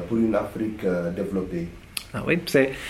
pour 0.08 0.18
une 0.18 0.36
Afrique 0.36 0.82
développée? 1.16 1.68
Ah 2.14 2.24
oui, 2.26 2.40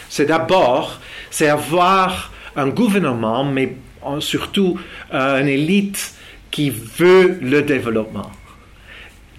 c'est 0.10 0.26
d'abord, 0.26 1.00
c'est 1.30 1.48
avoir 1.48 2.32
un 2.56 2.70
gouvernement, 2.70 3.44
mais 3.44 3.76
surtout 4.20 4.80
une 5.12 5.48
élite 5.48 6.16
qui 6.50 6.72
veut 6.72 7.38
le 7.42 7.62
développement. 7.62 8.32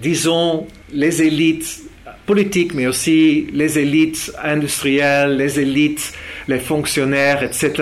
Disons, 0.00 0.68
les 0.92 1.22
élites 1.22 1.82
politiques, 2.26 2.74
mais 2.74 2.86
aussi 2.86 3.48
les 3.52 3.78
élites 3.78 4.32
industrielles, 4.44 5.36
les 5.36 5.58
élites, 5.58 6.12
les 6.46 6.58
fonctionnaires, 6.58 7.42
etc. 7.42 7.72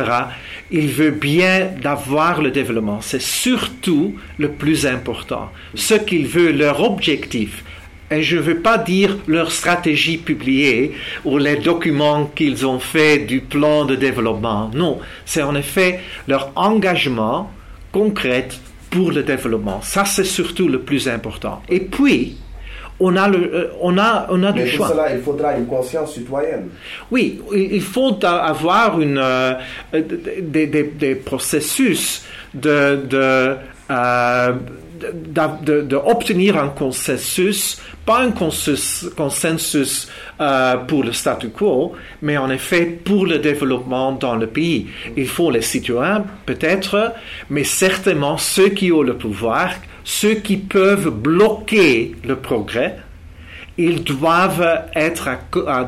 Il 0.70 0.88
veut 0.88 1.12
bien 1.12 1.70
d'avoir 1.80 2.42
le 2.42 2.50
développement. 2.50 3.00
C'est 3.00 3.22
surtout 3.22 4.16
le 4.38 4.50
plus 4.50 4.86
important. 4.86 5.50
Ce 5.74 5.94
qu'il 5.94 6.26
veut, 6.26 6.50
leur 6.50 6.82
objectif. 6.82 7.62
Et 8.10 8.22
je 8.22 8.36
ne 8.36 8.42
veux 8.42 8.58
pas 8.58 8.78
dire 8.78 9.18
leur 9.26 9.50
stratégie 9.50 10.16
publiée 10.16 10.92
ou 11.24 11.38
les 11.38 11.56
documents 11.56 12.26
qu'ils 12.26 12.64
ont 12.66 12.78
fait 12.78 13.18
du 13.18 13.40
plan 13.40 13.84
de 13.84 13.96
développement. 13.96 14.70
Non, 14.74 15.00
c'est 15.24 15.42
en 15.42 15.56
effet 15.56 16.00
leur 16.28 16.52
engagement 16.54 17.50
concret 17.90 18.48
pour 18.90 19.10
le 19.10 19.22
développement. 19.22 19.82
Ça, 19.82 20.04
c'est 20.04 20.24
surtout 20.24 20.68
le 20.68 20.80
plus 20.80 21.08
important. 21.08 21.62
Et 21.68 21.80
puis, 21.80 22.36
on 23.00 23.16
a, 23.16 23.28
le, 23.28 23.38
euh, 23.54 23.68
on 23.80 23.98
a, 23.98 24.26
on 24.30 24.42
a 24.42 24.52
du 24.52 24.66
choix. 24.66 24.86
Pour 24.86 24.96
cela, 24.96 25.14
il 25.14 25.20
faudra 25.20 25.56
une 25.56 25.66
conscience 25.66 26.14
citoyenne. 26.14 26.68
Oui, 27.10 27.40
il 27.54 27.82
faut 27.82 28.16
avoir 28.24 29.00
une, 29.00 29.18
euh, 29.18 29.54
des, 29.92 30.66
des, 30.66 30.84
des, 30.84 31.14
processus 31.14 32.24
de, 32.54 32.96
de, 33.08 33.56
euh, 33.90 34.52
d'obtenir 35.82 36.56
un 36.56 36.68
consensus, 36.68 37.80
pas 38.04 38.20
un 38.20 38.30
consensus, 38.30 39.10
consensus 39.16 40.08
euh, 40.40 40.76
pour 40.76 41.04
le 41.04 41.12
statu 41.12 41.50
quo, 41.50 41.92
mais 42.22 42.36
en 42.38 42.50
effet 42.50 42.86
pour 42.86 43.26
le 43.26 43.38
développement 43.38 44.12
dans 44.12 44.36
le 44.36 44.46
pays. 44.46 44.86
Il 45.16 45.28
faut 45.28 45.50
les 45.50 45.62
citoyens, 45.62 46.24
peut-être, 46.46 47.12
mais 47.50 47.64
certainement 47.64 48.38
ceux 48.38 48.70
qui 48.70 48.90
ont 48.90 49.02
le 49.02 49.16
pouvoir, 49.16 49.70
ceux 50.06 50.34
qui 50.36 50.56
peuvent 50.56 51.10
bloquer 51.10 52.14
le 52.24 52.36
progrès, 52.36 52.96
ils 53.76 54.04
doivent 54.04 54.84
être 54.94 55.28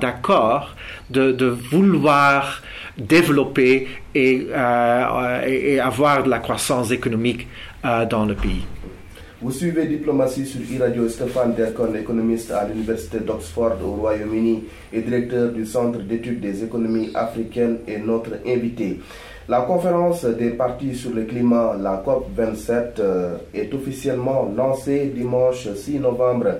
d'accord 0.01 0.75
de, 1.09 1.47
vouloir 1.47 2.61
développer 2.99 3.87
et, 4.17 4.49
euh, 4.51 5.47
et, 5.47 5.79
avoir 5.79 6.25
de 6.25 6.31
la 6.31 6.41
croissance 6.41 6.91
économique 6.91 7.47
euh, 7.85 8.05
dans 8.07 8.27
le 8.27 8.35
pays. 8.35 8.67
Vous 9.41 9.53
suivez 9.53 9.87
Diplomatie 9.87 10.45
sur 10.45 10.61
e-radio 10.63 11.09
Stéphane 11.09 11.55
Dercon, 11.55 11.95
économiste 11.95 12.51
à 12.51 12.67
l'Université 12.67 13.21
d'Oxford 13.21 13.77
au 13.85 13.93
Royaume-Uni 13.93 14.65
et 14.93 15.01
directeur 15.01 15.53
du 15.53 15.65
Centre 15.65 16.01
d'études 16.01 16.41
des 16.41 16.65
économies 16.65 17.13
africaines 17.15 17.79
est 17.87 17.99
notre 17.99 18.33
invité. 18.45 18.99
La 19.51 19.63
conférence 19.63 20.27
des 20.27 20.51
partis 20.51 20.95
sur 20.95 21.15
le 21.15 21.25
climat, 21.25 21.75
la 21.81 22.03
COP27, 22.05 23.01
euh, 23.01 23.39
est 23.55 23.73
officiellement 23.73 24.47
lancée 24.55 25.07
dimanche 25.07 25.73
6 25.75 26.01
novembre 26.01 26.59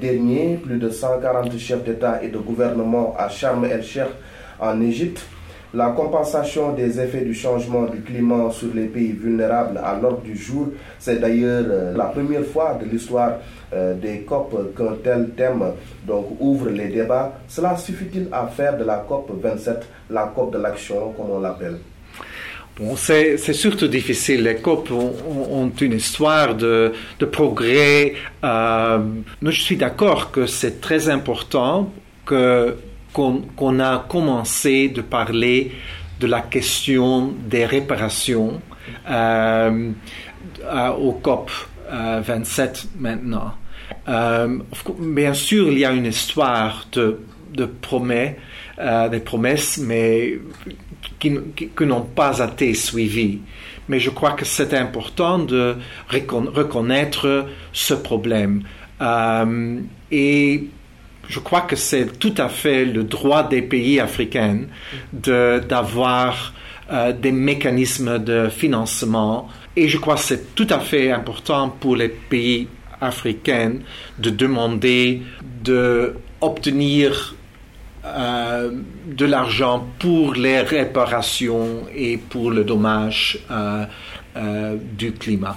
dernier. 0.00 0.56
Plus 0.56 0.78
de 0.78 0.90
140 0.90 1.56
chefs 1.56 1.84
d'État 1.84 2.20
et 2.24 2.28
de 2.28 2.38
gouvernement 2.38 3.14
à 3.16 3.28
Sharm 3.28 3.64
el-Sheikh 3.64 4.08
en 4.58 4.80
Égypte. 4.80 5.24
La 5.72 5.90
compensation 5.90 6.72
des 6.72 6.98
effets 6.98 7.20
du 7.20 7.32
changement 7.32 7.84
du 7.84 8.00
climat 8.00 8.50
sur 8.50 8.74
les 8.74 8.86
pays 8.86 9.12
vulnérables 9.12 9.78
à 9.78 9.96
l'ordre 9.96 10.22
du 10.22 10.36
jour, 10.36 10.70
c'est 10.98 11.20
d'ailleurs 11.20 11.66
euh, 11.68 11.96
la 11.96 12.06
première 12.06 12.44
fois 12.44 12.76
de 12.82 12.86
l'histoire 12.90 13.34
euh, 13.72 13.94
des 13.94 14.22
COP 14.22 14.74
qu'un 14.76 14.96
tel 15.04 15.30
thème 15.36 15.62
donc, 16.04 16.26
ouvre 16.40 16.70
les 16.70 16.88
débats. 16.88 17.34
Cela 17.46 17.76
suffit-il 17.76 18.26
à 18.32 18.48
faire 18.48 18.76
de 18.76 18.82
la 18.82 18.96
COP 19.08 19.30
27 19.40 19.86
la 20.10 20.32
COP 20.34 20.52
de 20.54 20.58
l'action, 20.58 21.12
comme 21.16 21.30
on 21.30 21.38
l'appelle? 21.38 21.76
C'est, 22.96 23.38
surtout 23.54 23.88
difficile. 23.88 24.42
Les 24.42 24.56
COP 24.56 24.90
ont, 24.90 25.72
une 25.80 25.94
histoire 25.94 26.54
de, 26.54 26.92
progrès. 27.32 28.14
Euh, 28.44 28.98
je 29.42 29.60
suis 29.62 29.76
d'accord 29.76 30.30
que 30.30 30.46
c'est 30.46 30.80
très 30.80 31.08
important 31.08 31.90
qu'on, 32.26 33.80
a 33.80 34.04
commencé 34.08 34.88
de 34.88 35.00
parler 35.00 35.72
de 36.20 36.26
la 36.26 36.42
question 36.42 37.32
des 37.48 37.64
réparations 37.64 38.60
euh, 39.08 39.92
au 40.98 41.12
COP 41.12 41.50
27 41.90 42.88
maintenant. 42.98 43.54
Euh, 44.08 44.58
bien 44.98 45.32
sûr, 45.32 45.72
il 45.72 45.78
y 45.78 45.84
a 45.84 45.92
une 45.92 46.06
histoire 46.06 46.86
de, 46.92 47.20
de 47.54 47.64
promesses, 47.64 48.34
euh, 48.78 49.08
des 49.08 49.20
promesses, 49.20 49.78
mais 49.78 50.38
qui, 51.18 51.32
n'ont 51.80 52.02
pas 52.02 52.38
été 52.40 52.74
suivies. 52.74 53.40
Mais 53.88 54.00
je 54.00 54.10
crois 54.10 54.32
que 54.32 54.44
c'est 54.44 54.74
important 54.74 55.38
de 55.38 55.76
reconnaître 56.10 57.46
ce 57.72 57.94
problème. 57.94 58.64
Euh, 59.00 59.80
et 60.10 60.64
je 61.28 61.40
crois 61.40 61.62
que 61.62 61.74
c'est 61.76 62.18
tout 62.18 62.34
à 62.36 62.48
fait 62.48 62.84
le 62.84 63.04
droit 63.04 63.48
des 63.48 63.62
pays 63.62 63.98
africains 63.98 64.64
d'avoir 65.12 66.52
euh, 66.92 67.12
des 67.12 67.32
mécanismes 67.32 68.18
de 68.18 68.48
financement. 68.48 69.48
Et 69.74 69.88
je 69.88 69.98
crois 69.98 70.16
que 70.16 70.20
c'est 70.20 70.54
tout 70.54 70.68
à 70.70 70.80
fait 70.80 71.10
important 71.10 71.70
pour 71.70 71.96
les 71.96 72.08
pays 72.08 72.68
africains 73.00 73.76
de 74.18 74.30
demander 74.30 75.22
d'obtenir 75.64 77.34
euh, 78.06 78.70
de 79.06 79.26
l'argent 79.26 79.84
pour 79.98 80.34
les 80.34 80.60
réparations 80.60 81.82
et 81.94 82.16
pour 82.16 82.50
le 82.50 82.62
dommage 82.62 83.38
euh, 83.50 83.84
euh, 84.36 84.76
du 84.96 85.12
climat. 85.12 85.56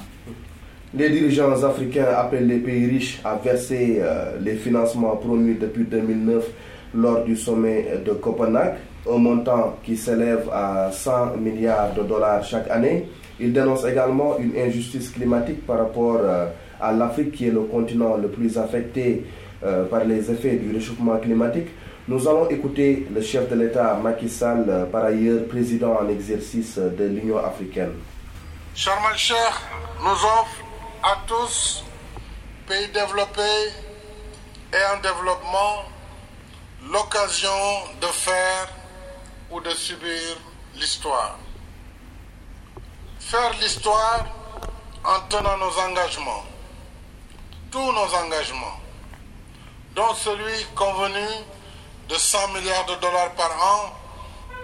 Les 0.95 1.09
dirigeants 1.09 1.63
africains 1.63 2.07
appellent 2.17 2.47
les 2.47 2.57
pays 2.57 2.87
riches 2.87 3.19
à 3.23 3.35
verser 3.35 4.01
les 4.41 4.55
financements 4.55 5.15
promis 5.17 5.53
depuis 5.53 5.83
2009 5.83 6.43
lors 6.95 7.23
du 7.23 7.35
sommet 7.35 7.85
de 8.03 8.13
Copenhague, 8.13 8.73
un 9.07 9.17
montant 9.17 9.77
qui 9.83 9.95
s'élève 9.95 10.49
à 10.51 10.89
100 10.91 11.37
milliards 11.37 11.93
de 11.93 12.01
dollars 12.01 12.43
chaque 12.43 12.71
année. 12.71 13.05
Ils 13.39 13.53
dénoncent 13.53 13.85
également 13.85 14.39
une 14.39 14.59
injustice 14.59 15.09
climatique 15.09 15.63
par 15.67 15.77
rapport 15.77 16.21
à 16.81 16.91
l'Afrique 16.91 17.33
qui 17.33 17.45
est 17.47 17.51
le 17.51 17.61
continent 17.61 18.17
le 18.17 18.29
plus 18.29 18.57
affecté 18.57 19.25
par 19.91 20.05
les 20.05 20.31
effets 20.31 20.55
du 20.55 20.73
réchauffement 20.73 21.17
climatique. 21.17 21.67
Nous 22.09 22.27
allons 22.27 22.49
écouter 22.49 23.05
le 23.13 23.21
chef 23.21 23.47
de 23.49 23.53
l'État 23.55 23.93
Macky 23.93 24.27
Sall, 24.27 24.65
euh, 24.67 24.85
par 24.87 25.03
ailleurs 25.03 25.47
président 25.47 25.95
en 25.95 26.09
exercice 26.09 26.79
de 26.79 27.03
l'Union 27.05 27.37
africaine. 27.37 27.93
Sharm 28.73 29.03
el-Sheikh 29.13 29.53
nous 30.01 30.09
offre 30.09 30.57
à 31.03 31.17
tous, 31.27 31.83
pays 32.67 32.87
développés 32.87 33.61
et 34.73 34.83
en 34.91 34.99
développement, 35.01 35.83
l'occasion 36.91 37.61
de 38.01 38.07
faire 38.07 38.69
ou 39.51 39.61
de 39.61 39.69
subir 39.69 40.35
l'histoire. 40.77 41.37
Faire 43.19 43.51
l'histoire 43.61 44.25
en 45.05 45.19
tenant 45.29 45.57
nos 45.59 45.77
engagements, 45.77 46.43
tous 47.69 47.91
nos 47.91 48.15
engagements, 48.25 48.79
dont 49.95 50.15
celui 50.15 50.65
convenu 50.73 51.27
de 52.09 52.15
100 52.15 52.47
milliards 52.49 52.85
de 52.87 52.95
dollars 52.95 53.31
par 53.35 53.51
an 53.51 53.93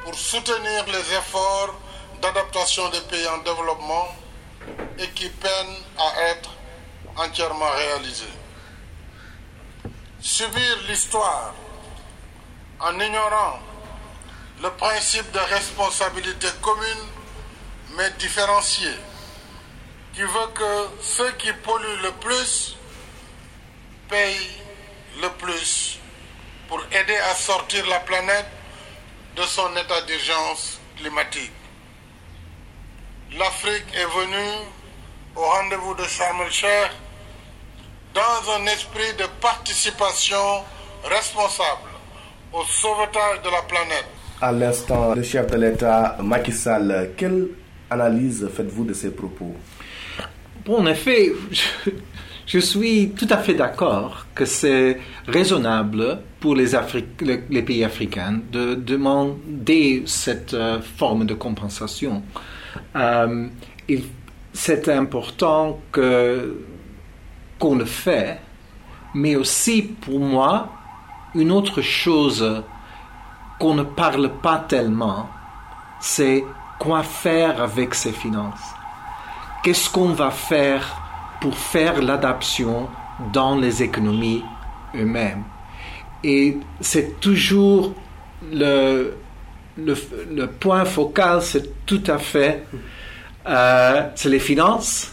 pour 0.03 0.15
soutenir 0.15 0.85
les 0.87 1.13
efforts 1.13 1.75
d'adaptation 2.21 2.89
des 2.89 3.01
pays 3.01 3.27
en 3.27 3.37
développement 3.39 4.07
et 4.97 5.07
qui 5.09 5.29
peinent 5.29 5.77
à 5.97 6.21
être 6.29 6.49
entièrement 7.17 7.69
réalisés. 7.69 8.33
Subir 10.19 10.77
l'histoire 10.87 11.53
en 12.79 12.99
ignorant 12.99 13.59
le 14.61 14.69
principe 14.71 15.31
de 15.31 15.39
responsabilité 15.39 16.47
commune 16.61 17.05
mais 17.95 18.09
différenciée 18.17 18.97
qui 20.13 20.23
veut 20.23 20.47
que 20.55 20.87
ceux 21.01 21.31
qui 21.33 21.51
polluent 21.53 22.01
le 22.01 22.11
plus 22.13 22.75
payent 24.09 24.51
le 25.21 25.29
plus 25.29 25.99
pour 26.67 26.81
aider 26.91 27.17
à 27.31 27.35
sortir 27.35 27.85
la 27.87 27.99
planète 27.99 28.45
de 29.35 29.41
son 29.43 29.69
état 29.73 30.01
d'urgence 30.07 30.79
climatique. 30.97 31.51
L'Afrique 33.37 33.85
est 33.93 34.05
venue 34.05 34.65
au 35.35 35.41
rendez-vous 35.41 35.93
de 35.95 36.03
Sharm 36.03 36.41
el-Sheikh 36.41 36.91
dans 38.13 38.51
un 38.57 38.65
esprit 38.67 39.13
de 39.17 39.25
participation 39.41 40.63
responsable 41.03 41.89
au 42.53 42.63
sauvetage 42.63 43.41
de 43.43 43.49
la 43.49 43.61
planète. 43.63 44.05
À 44.41 44.51
l'instant, 44.51 45.13
le 45.13 45.23
chef 45.23 45.47
de 45.47 45.57
l'État, 45.57 46.17
Macky 46.21 46.53
Sall, 46.53 47.11
quelle 47.17 47.47
analyse 47.89 48.47
faites-vous 48.55 48.85
de 48.85 48.93
ces 48.93 49.11
propos? 49.11 49.55
Bon, 50.65 50.79
en 50.79 50.85
effet, 50.87 51.31
je, 51.51 51.91
je 52.45 52.59
suis 52.59 53.09
tout 53.11 53.27
à 53.29 53.37
fait 53.37 53.55
d'accord 53.55 54.27
que 54.35 54.45
c'est 54.45 54.99
raisonnable 55.27 56.19
pour 56.39 56.55
les, 56.55 56.67
pays 57.63 57.83
africains 57.83 58.39
de 58.51 58.75
demander 58.75 60.03
cette 60.05 60.53
euh, 60.53 60.79
forme 60.79 61.25
de 61.25 61.33
compensation. 61.33 62.21
Euh, 62.95 63.47
c'est 64.53 64.89
important 64.89 65.79
qu'on 65.91 67.75
le 67.75 67.85
fait, 67.85 68.39
mais 69.15 69.35
aussi 69.35 69.81
pour 69.81 70.19
moi, 70.19 70.69
une 71.33 71.51
autre 71.51 71.81
chose 71.81 72.63
qu'on 73.59 73.73
ne 73.73 73.83
parle 73.83 74.29
pas 74.41 74.59
tellement, 74.59 75.29
c'est 75.99 76.43
quoi 76.77 77.01
faire 77.01 77.61
avec 77.61 77.95
ces 77.95 78.11
finances? 78.11 78.73
Qu'est-ce 79.63 79.89
qu'on 79.89 80.09
va 80.09 80.29
faire 80.29 81.04
pour 81.41 81.57
faire 81.57 82.01
l'adaptation 82.01 82.87
dans 83.33 83.57
les 83.57 83.81
économies 83.83 84.43
eux-mêmes 84.95 85.43
Et 86.23 86.57
c'est 86.81 87.19
toujours 87.19 87.93
le, 88.51 89.15
le, 89.77 89.95
le 90.33 90.47
point 90.47 90.85
focal, 90.85 91.41
c'est 91.41 91.85
tout 91.85 92.03
à 92.07 92.17
fait, 92.17 92.63
euh, 93.47 94.09
c'est 94.15 94.29
les 94.29 94.39
finances. 94.39 95.11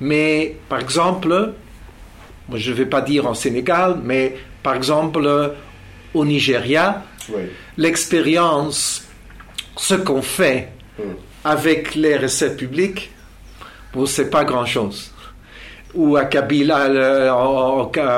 Mais 0.00 0.56
par 0.68 0.80
exemple, 0.80 1.54
moi, 2.48 2.58
je 2.58 2.70
ne 2.70 2.76
vais 2.76 2.86
pas 2.86 3.00
dire 3.00 3.26
en 3.26 3.34
Sénégal, 3.34 3.98
mais 4.02 4.36
par 4.62 4.74
exemple 4.74 5.24
au 6.14 6.24
Nigeria, 6.24 7.02
Oui. 7.28 7.42
l'expérience, 7.76 9.06
ce 9.76 9.94
qu'on 9.94 10.22
fait 10.22 10.68
avec 11.44 11.94
les 11.94 12.16
recettes 12.16 12.56
publiques, 12.56 13.10
bon, 13.92 14.06
c'est 14.06 14.30
pas 14.30 14.44
grand-chose. 14.44 15.10
Ou 15.94 16.16
à 16.16 16.24
Kabila, 16.24 16.86
euh, 16.86 17.28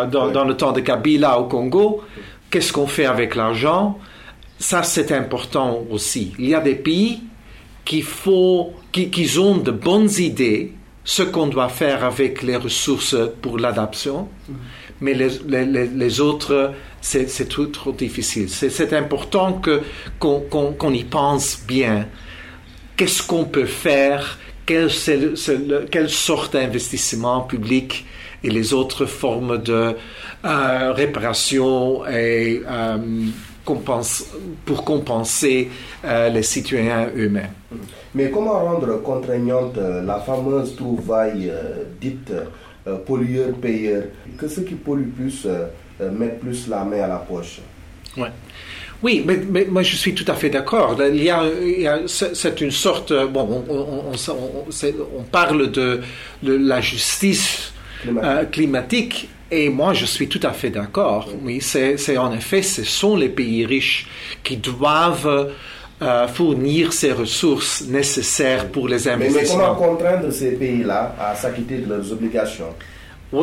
dans, 0.06 0.26
Ouais. 0.26 0.32
dans 0.32 0.44
le 0.44 0.56
temps 0.56 0.72
de 0.72 0.80
Kabila 0.80 1.38
au 1.40 1.44
Congo, 1.44 2.02
qu'est-ce 2.50 2.72
qu'on 2.72 2.86
fait 2.86 3.06
avec 3.06 3.34
l'argent? 3.34 3.98
Ça, 4.58 4.82
c'est 4.84 5.10
important 5.12 5.82
aussi. 5.90 6.32
Il 6.38 6.48
y 6.48 6.54
a 6.54 6.60
des 6.60 6.76
pays 6.76 7.22
qui, 7.84 8.00
faut, 8.02 8.72
qui, 8.92 9.10
qui 9.10 9.38
ont 9.38 9.56
de 9.58 9.72
bonnes 9.72 10.08
idées, 10.18 10.72
ce 11.04 11.22
qu'on 11.22 11.48
doit 11.48 11.68
faire 11.68 12.04
avec 12.04 12.42
les 12.42 12.56
ressources 12.56 13.16
pour 13.42 13.58
l'adaptation, 13.58 14.28
mais 15.00 15.12
les, 15.12 15.28
les- 15.48 15.86
les- 15.88 16.20
autres, 16.20 16.72
c'est 17.02 17.28
c'est 17.28 17.46
tout 17.46 17.66
trop 17.66 17.92
difficile. 17.92 18.48
C'est 18.48 18.70
c'est 18.70 18.92
important 18.94 19.54
que- 19.54 19.82
qu'on 20.18 20.40
qu'on- 20.40 20.72
qu'on 20.72 20.92
y 20.94 21.04
pense 21.04 21.58
bien. 21.66 22.06
Qu'est-ce 22.96 23.22
qu'on 23.22 23.44
peut 23.44 23.66
faire 23.66 24.38
quelle, 24.66 24.90
c'est 24.90 25.16
le- 25.16 25.36
c'est 25.36 25.56
le- 25.58 25.86
quelle 25.90 26.08
sorte 26.10 26.52
d'investissement 26.54 27.40
public 27.42 28.04
et 28.42 28.50
les 28.50 28.72
autres 28.72 29.06
formes 29.06 29.58
de 29.62 29.94
euh, 30.44 30.92
réparation 30.92 32.06
et 32.06 32.62
euh, 32.68 32.98
compense- 33.64 34.26
pour 34.66 34.84
compenser 34.84 35.70
euh, 36.04 36.28
les 36.28 36.42
citoyens 36.42 37.08
eux-mêmes. 37.16 37.48
Mais 38.14 38.30
comment 38.30 38.58
rendre 38.64 39.02
contraignante 39.02 39.76
euh, 39.78 40.02
la 40.02 40.20
fameuse 40.20 40.76
trouvaille 40.76 41.48
euh, 41.50 41.84
dite 42.00 42.30
euh, 42.86 42.96
pollueur-payeur? 43.06 44.04
Que 44.36 44.46
ceux 44.48 44.62
qui 44.62 44.74
polluent 44.74 45.12
plus 45.16 45.46
mettent 46.00 46.40
plus 46.40 46.68
la 46.68 46.84
main 46.84 47.02
à 47.02 47.06
la 47.08 47.16
poche 47.16 47.60
Ouais. 48.16 48.28
Oui, 49.04 49.22
mais, 49.26 49.38
mais 49.54 49.64
moi 49.74 49.82
je 49.90 49.96
suis 49.96 50.14
tout 50.14 50.28
à 50.34 50.34
fait 50.34 50.50
d'accord. 50.56 50.96
Il 51.12 51.22
y 51.22 51.30
a, 51.30 51.42
c'est 52.06 52.60
une 52.66 52.70
sorte. 52.86 53.12
Bon, 53.34 53.44
on, 53.68 53.74
on- 53.74 53.86
on- 54.10 54.12
on- 54.66 54.70
c'est- 54.70 54.94
on 55.20 55.22
parle 55.40 55.70
de, 55.78 55.88
de 56.42 56.54
la 56.72 56.80
justice 56.80 57.72
Climatique. 58.02 58.30
euh, 58.30 58.44
climatique 58.56 59.28
et 59.50 59.68
moi 59.68 59.92
je 60.00 60.06
suis 60.06 60.28
tout 60.34 60.40
à 60.42 60.52
fait 60.60 60.70
d'accord. 60.78 61.28
Oui, 61.44 61.56
c'est 61.60 62.16
en 62.26 62.32
effet, 62.40 62.62
ce 62.62 62.82
sont 63.00 63.14
les 63.22 63.28
pays 63.40 63.64
riches 63.66 64.06
qui 64.42 64.56
doivent 64.56 65.52
euh, 66.02 66.26
fournir 66.28 66.92
ces 66.92 67.12
ressources 67.12 67.84
nécessaires 67.98 68.64
pour 68.74 68.88
les 68.88 69.02
mais, 69.06 69.16
mais 69.16 69.26
comment 69.26 69.36
investissements. 69.36 69.74
contraindre 69.76 70.32
ces 70.32 70.52
pays-là 70.52 71.14
à 71.20 71.34
s'acquitter 71.34 71.78
de 71.78 71.88
leurs 71.92 72.10
obligations? 72.16 72.72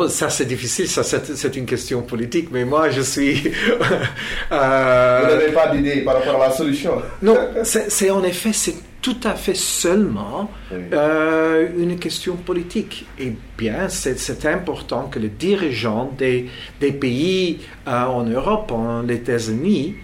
Ça 0.08 0.30
c'est 0.30 0.44
difficile, 0.46 0.88
ça 0.88 1.02
c'est 1.02 1.36
c'est 1.36 1.56
une 1.56 1.66
question 1.66 2.02
politique, 2.02 2.48
mais 2.50 2.64
moi 2.64 2.90
je 2.90 3.00
suis. 3.02 3.42
euh, 4.52 5.20
Vous 5.22 5.28
n'avez 5.34 5.52
pas 5.52 5.68
d'idée 5.74 6.00
par 6.02 6.14
rapport 6.14 6.42
à 6.42 6.48
la 6.48 6.54
solution 6.54 7.00
Non, 7.22 7.36
c'est 7.64 8.10
en 8.10 8.22
effet, 8.24 8.52
c'est 8.52 8.74
tout 9.00 9.16
à 9.24 9.34
fait 9.34 9.56
seulement 9.56 10.50
Oui. 10.70 10.78
euh, 10.92 11.68
une 11.76 11.98
question 11.98 12.36
politique. 12.36 13.06
Et 13.18 13.32
bien, 13.58 13.88
c'est 13.88 14.18
c'est 14.18 14.46
important 14.46 15.08
que 15.10 15.18
les 15.18 15.28
dirigeants 15.28 16.10
des, 16.16 16.46
des 16.80 16.92
pays 16.92 17.60
euh, 17.88 18.04
en 18.04 18.24
Europe, 18.24 18.70
en 18.72 19.08
États-Unis, 19.08 19.96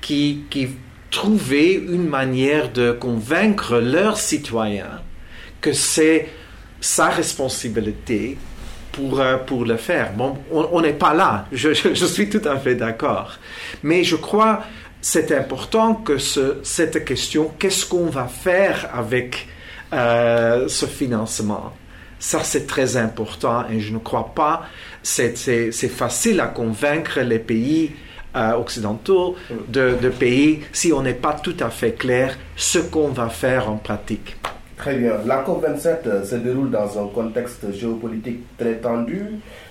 qui, 0.00 0.44
qui 0.50 0.68
trouvaient 1.10 1.74
une 1.74 2.08
manière 2.08 2.72
de 2.72 2.92
convaincre 2.92 3.78
leurs 3.78 4.16
citoyens 4.18 5.00
que 5.60 5.72
c'est 5.72 6.28
sa 6.80 7.08
responsabilité 7.08 8.36
pour, 8.96 9.20
euh, 9.20 9.36
pour 9.36 9.64
le 9.64 9.76
faire. 9.76 10.12
Bon, 10.14 10.36
on 10.50 10.80
n'est 10.80 10.92
pas 10.94 11.14
là, 11.14 11.46
je, 11.52 11.72
je- 11.74 12.06
suis 12.06 12.28
tout 12.28 12.42
à 12.48 12.56
fait 12.58 12.74
d'accord. 12.74 13.32
Mais 13.82 14.02
je 14.04 14.16
crois 14.16 14.62
c'est 15.02 15.30
important 15.32 15.94
que 15.94 16.18
ce- 16.18 16.56
cette 16.64 17.04
question, 17.04 17.52
qu'est-ce 17.58 17.86
qu'on 17.86 18.06
va 18.06 18.26
faire 18.26 18.88
avec 18.94 19.46
euh, 19.92 20.66
ce 20.68 20.86
financement? 20.86 21.72
Ça, 22.18 22.40
c'est 22.42 22.66
très 22.66 22.96
important 22.96 23.64
et 23.70 23.78
je 23.78 23.92
ne 23.92 23.98
crois 23.98 24.32
pas 24.34 24.64
c'est 25.02 25.36
c'est- 25.36 25.70
facile 25.88 26.40
à 26.40 26.46
convaincre 26.46 27.20
les 27.20 27.38
pays 27.38 27.92
euh, 28.34 28.52
occidentaux 28.54 29.36
de, 29.68 29.96
de 30.02 30.08
payer 30.08 30.62
si 30.72 30.92
on 30.92 31.02
n'est 31.02 31.14
pas 31.26 31.34
tout 31.34 31.56
à 31.60 31.70
fait 31.70 31.92
clair 31.92 32.36
ce 32.56 32.78
qu'on 32.78 33.08
va 33.08 33.28
faire 33.28 33.70
en 33.70 33.76
pratique. 33.76 34.36
Très 34.76 34.96
bien. 34.96 35.14
La 35.24 35.42
COP27 35.42 35.96
euh, 36.06 36.24
se 36.24 36.36
déroule 36.36 36.70
dans 36.70 37.02
un 37.02 37.08
contexte 37.08 37.72
géopolitique 37.72 38.40
très 38.58 38.74
tendu. 38.74 39.22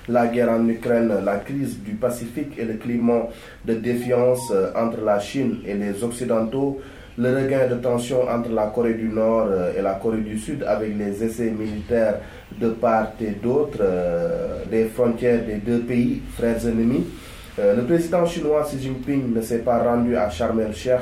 La 0.10 0.26
guerre 0.28 0.50
en 0.50 0.68
Ukraine, 0.68 1.14
la 1.24 1.38
crise 1.38 1.80
du 1.80 1.92
Pacifique 1.92 2.58
et 2.58 2.66
le 2.66 2.74
climat 2.74 3.28
de 3.66 3.76
défiance 3.76 4.52
euh, 4.52 4.72
entre 4.76 5.02
la 5.06 5.20
Chine 5.20 5.60
et 5.64 5.76
les 5.76 6.04
Occidentaux, 6.04 6.82
le 7.20 7.36
regain 7.36 7.68
de 7.68 7.76
tension 7.76 8.28
entre 8.28 8.52
la 8.52 8.66
Corée 8.66 8.96
du 8.96 9.08
Nord 9.10 9.48
euh, 9.52 9.74
et 9.78 9.84
la 9.84 9.94
Corée 9.94 10.22
du 10.22 10.40
Sud 10.40 10.64
avec 10.64 10.98
les 10.98 11.24
essais 11.24 11.52
militaires 11.52 12.16
de 12.60 12.70
part 12.70 13.12
et 13.22 13.32
d'autre 13.32 13.80
des 14.72 14.86
frontières 14.86 15.46
des 15.46 15.58
deux 15.58 15.82
pays, 15.82 16.22
frères 16.36 16.66
ennemis. 16.66 17.06
Le 17.58 17.82
président 17.84 18.26
chinois 18.26 18.64
Xi 18.64 18.82
Jinping 18.82 19.34
ne 19.34 19.42
s'est 19.42 19.60
pas 19.60 19.80
rendu 19.80 20.16
à 20.16 20.30
Sharm 20.30 20.60
el-Sheikh, 20.60 21.02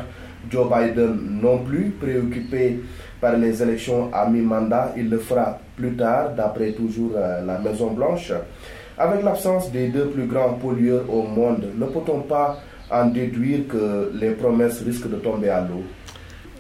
Joe 0.50 0.68
Biden 0.70 1.40
non 1.42 1.60
plus, 1.60 1.92
préoccupé 2.00 2.80
par 3.22 3.38
les 3.38 3.62
élections 3.62 4.10
à 4.14 4.28
mi-mandat. 4.30 4.94
Il 4.98 5.10
le 5.10 5.18
fera 5.20 5.60
plus 5.76 5.94
tard, 5.96 6.32
d'après 6.36 6.72
toujours 6.72 7.12
euh, 7.16 7.46
la 7.46 7.58
Maison-Blanche. 7.60 8.32
Avec 8.98 9.24
l'absence 9.24 9.72
des 9.72 9.88
deux 9.88 10.08
plus 10.08 10.28
grands 10.28 10.54
pollueurs 10.54 11.06
au 11.10 11.24
monde, 11.24 11.66
ne 11.76 11.86
peut-on 11.86 12.22
pas 12.22 12.60
en 12.92 13.06
déduire 13.08 13.68
que 13.68 14.12
les 14.14 14.32
promesses 14.32 14.82
risquent 14.86 15.10
de 15.10 15.16
tomber 15.16 15.50
à 15.50 15.62
l'eau? 15.62 15.84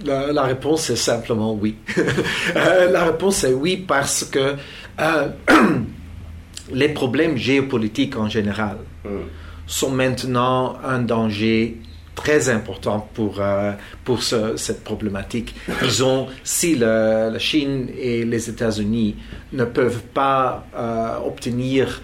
La, 0.05 0.31
la 0.33 0.43
réponse 0.43 0.89
est 0.89 0.95
simplement 0.95 1.53
oui. 1.53 1.75
Euh, 2.55 2.91
la 2.91 3.05
réponse 3.05 3.43
est 3.43 3.53
oui 3.53 3.77
parce 3.87 4.23
que 4.25 4.55
euh, 4.99 5.27
les 6.73 6.89
problèmes 6.89 7.37
géopolitiques 7.37 8.17
en 8.17 8.27
général 8.27 8.77
Hmm. 9.03 9.27
sont 9.67 9.91
maintenant 9.91 10.75
un 10.81 10.99
danger 10.99 11.77
très 12.15 12.49
important 12.49 13.07
pour, 13.13 13.39
euh, 13.39 13.71
pour 14.03 14.21
ce- 14.23 14.55
cette 14.57 14.83
problématique. 14.83 15.55
Disons, 15.81 16.27
si 16.43 16.75
le- 16.75 17.29
la 17.31 17.39
Chine 17.39 17.89
et 17.99 18.23
les 18.25 18.49
États-Unis 18.49 19.15
ne 19.51 19.65
peuvent 19.65 20.03
pas 20.13 20.65
euh, 20.75 21.17
obtenir 21.25 22.01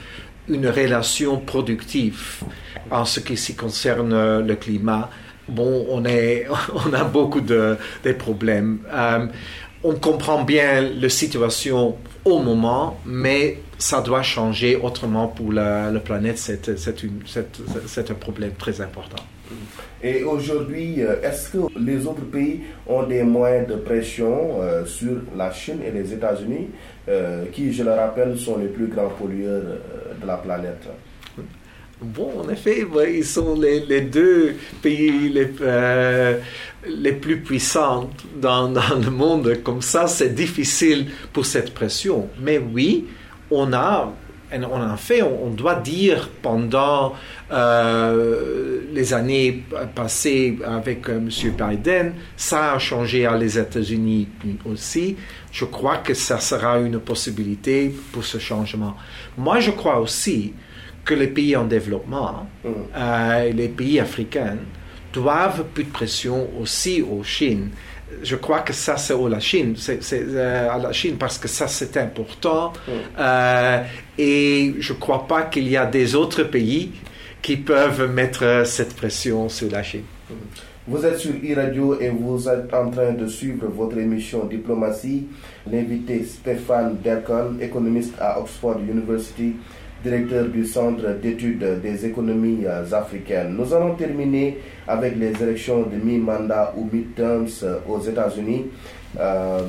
une 0.48 0.68
relation 0.68 1.38
productive 1.38 2.44
en 2.92 3.06
ce 3.06 3.20
qui 3.20 3.36
concerne 3.56 4.14
euh, 4.14 4.42
le 4.42 4.56
climat, 4.56 5.10
bon, 5.48 5.86
on, 5.90 6.04
a 6.94 7.04
beaucoup 7.04 7.42
de, 7.42 7.78
problèmes. 8.18 8.80
On 9.84 9.94
comprend 9.96 10.44
bien 10.44 10.82
la 10.82 11.08
situation 11.08 11.96
au 12.26 12.40
moment, 12.40 13.00
mais 13.06 13.60
ça 13.78 14.02
doit 14.02 14.24
changer 14.24 14.76
autrement 14.76 15.28
pour 15.28 15.54
la, 15.54 15.90
planète. 16.04 16.38
C'est 16.38 18.12
un 18.12 18.14
problème 18.16 18.52
très 18.58 18.82
important. 18.82 19.24
Et 20.04 20.24
aujourd'hui, 20.24 21.02
euh, 21.02 21.22
est-ce 21.22 21.50
que 21.50 21.58
les 21.80 22.06
autres 22.06 22.26
pays 22.26 22.62
ont 22.88 23.04
des 23.04 23.24
moyens 23.24 23.68
de 23.68 23.76
pression 23.76 24.62
euh, 24.62 24.86
sur 24.86 25.18
la 25.36 25.52
Chine 25.52 25.80
et 25.86 25.92
les 25.92 26.14
États-Unis, 26.14 26.70
euh, 27.08 27.46
qui, 27.52 27.74
je 27.74 27.84
le 27.84 27.92
rappelle, 27.92 28.38
sont 28.38 28.58
les 28.58 28.68
plus 28.68 28.88
grands 28.88 29.10
pollueurs 29.10 29.64
de 30.22 30.28
la 30.28 30.38
planète? 30.38 30.88
Bon, 32.02 32.32
en 32.40 32.50
effet, 32.50 32.86
ils 33.14 33.26
sont 33.26 33.60
les, 33.60 34.02
deux 34.02 34.56
pays 34.82 35.28
les, 35.28 35.50
les 36.88 37.12
plus 37.12 37.42
puissants 37.42 38.10
dans, 38.38 38.70
dans, 38.70 38.96
le 39.04 39.12
monde. 39.12 39.58
Comme 39.64 39.82
ça, 39.82 40.08
c'est 40.08 40.34
difficile 40.34 41.08
pour 41.34 41.46
cette 41.46 41.74
pression. 41.74 42.30
Mais 42.42 42.58
oui, 42.58 43.06
on 43.52 43.74
a 43.74 44.14
en 44.52 44.98
fait, 44.98 45.22
on, 45.22 45.50
doit 45.50 45.76
dire 45.76 46.30
pendant 46.42 47.14
euh, 47.52 48.82
les 48.92 49.14
années 49.14 49.64
passées 49.94 50.58
avec 50.66 51.08
euh, 51.10 51.18
M. 51.18 51.30
Biden, 51.30 52.14
ça 52.36 52.74
a 52.74 52.80
changé 52.80 53.26
à 53.26 53.38
les 53.38 53.58
États-Unis 53.58 54.28
aussi. 54.66 55.16
Je 55.52 55.66
crois 55.66 55.98
que 55.98 56.14
ça 56.14 56.40
sera 56.40 56.80
une 56.80 57.00
possibilité 57.00 57.94
pour 58.12 58.24
ce 58.24 58.38
changement. 58.38 58.96
Moi, 59.38 59.60
je 59.60 59.72
crois 59.72 60.00
aussi 60.00 60.54
que 61.06 61.14
les 61.14 61.28
pays 61.28 61.56
en 61.56 61.66
développement, 61.66 62.48
mm. 62.64 62.70
euh, 62.96 63.52
les 63.52 63.70
pays 63.70 64.00
africains, 64.00 64.58
doivent 65.12 65.66
plus 65.74 65.86
de 65.86 65.90
pression 65.90 66.48
aussi 66.60 67.02
aux 67.02 67.24
Chine 67.24 67.70
je 68.24 68.36
crois 68.36 68.60
que 68.60 68.74
ça, 68.74 68.98
c'est 68.98 69.16
la 69.30 69.40
Chine. 69.40 69.76
C'est, 69.78 70.00
euh, 70.14 70.70
à 70.70 70.78
la 70.78 70.92
Chine 70.92 71.16
parce 71.18 71.38
que 71.38 71.48
ça, 71.48 71.68
c'est 71.68 71.96
important. 71.98 72.74
Mm. 72.88 72.92
Euh, 73.20 73.84
et 74.20 74.76
je 74.80 74.94
ne 74.94 75.00
crois 75.00 75.26
pas 75.28 75.44
qu'il 75.44 75.70
y 75.70 75.78
a 75.78 75.86
des 75.86 76.14
autres 76.14 76.44
pays 76.44 76.92
qui 77.42 77.56
peuvent 77.56 78.12
mettre 78.12 78.64
cette 78.66 78.94
pression 78.94 79.48
sur 79.48 79.72
la 79.72 79.82
Chine. 79.82 80.04
Vous 80.86 81.06
êtes 81.06 81.18
sur 81.18 81.32
e-radio 81.32 81.98
et 82.02 82.10
vous 82.10 82.50
êtes 82.50 82.74
en 82.74 82.90
train 82.90 83.14
de 83.14 83.28
suivre 83.28 83.68
votre 83.68 83.98
émission 83.98 84.46
Diplomatie. 84.46 85.28
L'invité 85.72 86.26
Stéphane 86.26 86.98
Derkon, 87.02 87.58
économiste 87.62 88.16
à 88.20 88.40
Oxford 88.42 88.80
University, 88.80 89.54
directeur 90.04 90.46
du 90.48 90.66
Centre 90.66 91.14
d'études 91.22 91.80
des 91.82 92.06
économies 92.06 92.66
africaines. 92.92 93.56
Nous 93.58 93.74
allons 93.74 93.96
terminer 93.96 94.58
avec 94.86 95.16
les 95.16 95.32
élections 95.42 95.84
de 95.84 95.96
mi-mandat 95.96 96.74
ou 96.76 96.90
mid-terms 96.92 97.48
aux 97.88 98.02
États-Unis. 98.02 98.66
Euh, 99.20 99.60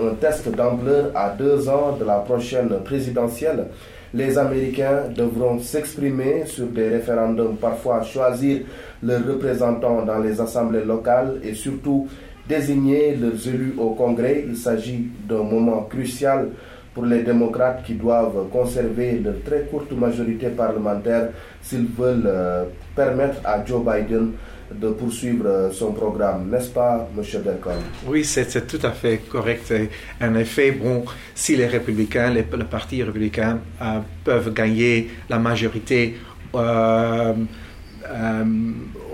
un 0.00 0.14
test 0.14 0.48
d'ampleur 0.50 1.10
à 1.14 1.30
deux 1.30 1.68
ans 1.68 1.96
de 1.98 2.04
la 2.04 2.18
prochaine 2.18 2.70
présidentielle. 2.84 3.66
Les 4.12 4.36
Américains 4.38 5.04
devront 5.14 5.60
s'exprimer 5.60 6.44
sur 6.46 6.66
des 6.66 6.88
référendums, 6.88 7.56
parfois 7.56 8.02
choisir 8.02 8.62
leurs 9.02 9.24
représentants 9.24 10.04
dans 10.04 10.18
les 10.18 10.40
assemblées 10.40 10.84
locales 10.84 11.38
et 11.44 11.54
surtout 11.54 12.08
désigner 12.48 13.14
leurs 13.14 13.46
élus 13.46 13.74
au 13.78 13.90
Congrès. 13.90 14.44
Il 14.48 14.56
s'agit 14.56 15.06
d'un 15.28 15.44
moment 15.44 15.82
crucial 15.82 16.48
pour 16.92 17.04
les 17.04 17.22
démocrates 17.22 17.84
qui 17.84 17.94
doivent 17.94 18.48
conserver 18.52 19.20
leur 19.20 19.40
très 19.44 19.62
courte 19.70 19.92
majorité 19.92 20.48
parlementaire 20.48 21.28
s'ils 21.62 21.86
veulent 21.86 22.24
euh, 22.26 22.64
permettre 22.96 23.40
à 23.44 23.64
Joe 23.64 23.80
Biden 23.84 24.32
de 24.74 24.90
poursuivre 24.90 25.46
euh, 25.46 25.72
son 25.72 25.92
programme, 25.92 26.48
n'est-ce 26.50 26.70
pas, 26.70 27.08
M. 27.16 27.22
Delcon 27.42 27.70
Oui, 28.06 28.24
c'est 28.24 28.66
tout 28.66 28.84
à 28.84 28.92
fait 28.92 29.18
correct. 29.28 29.72
En 30.20 30.34
effet, 30.36 30.72
bon, 30.72 31.04
si 31.34 31.56
les 31.56 31.66
républicains, 31.66 32.32
le 32.32 32.64
parti 32.64 33.02
républicain 33.02 33.58
euh, 33.82 34.00
peuvent 34.24 34.52
gagner 34.52 35.10
la 35.28 35.38
majorité 35.38 36.16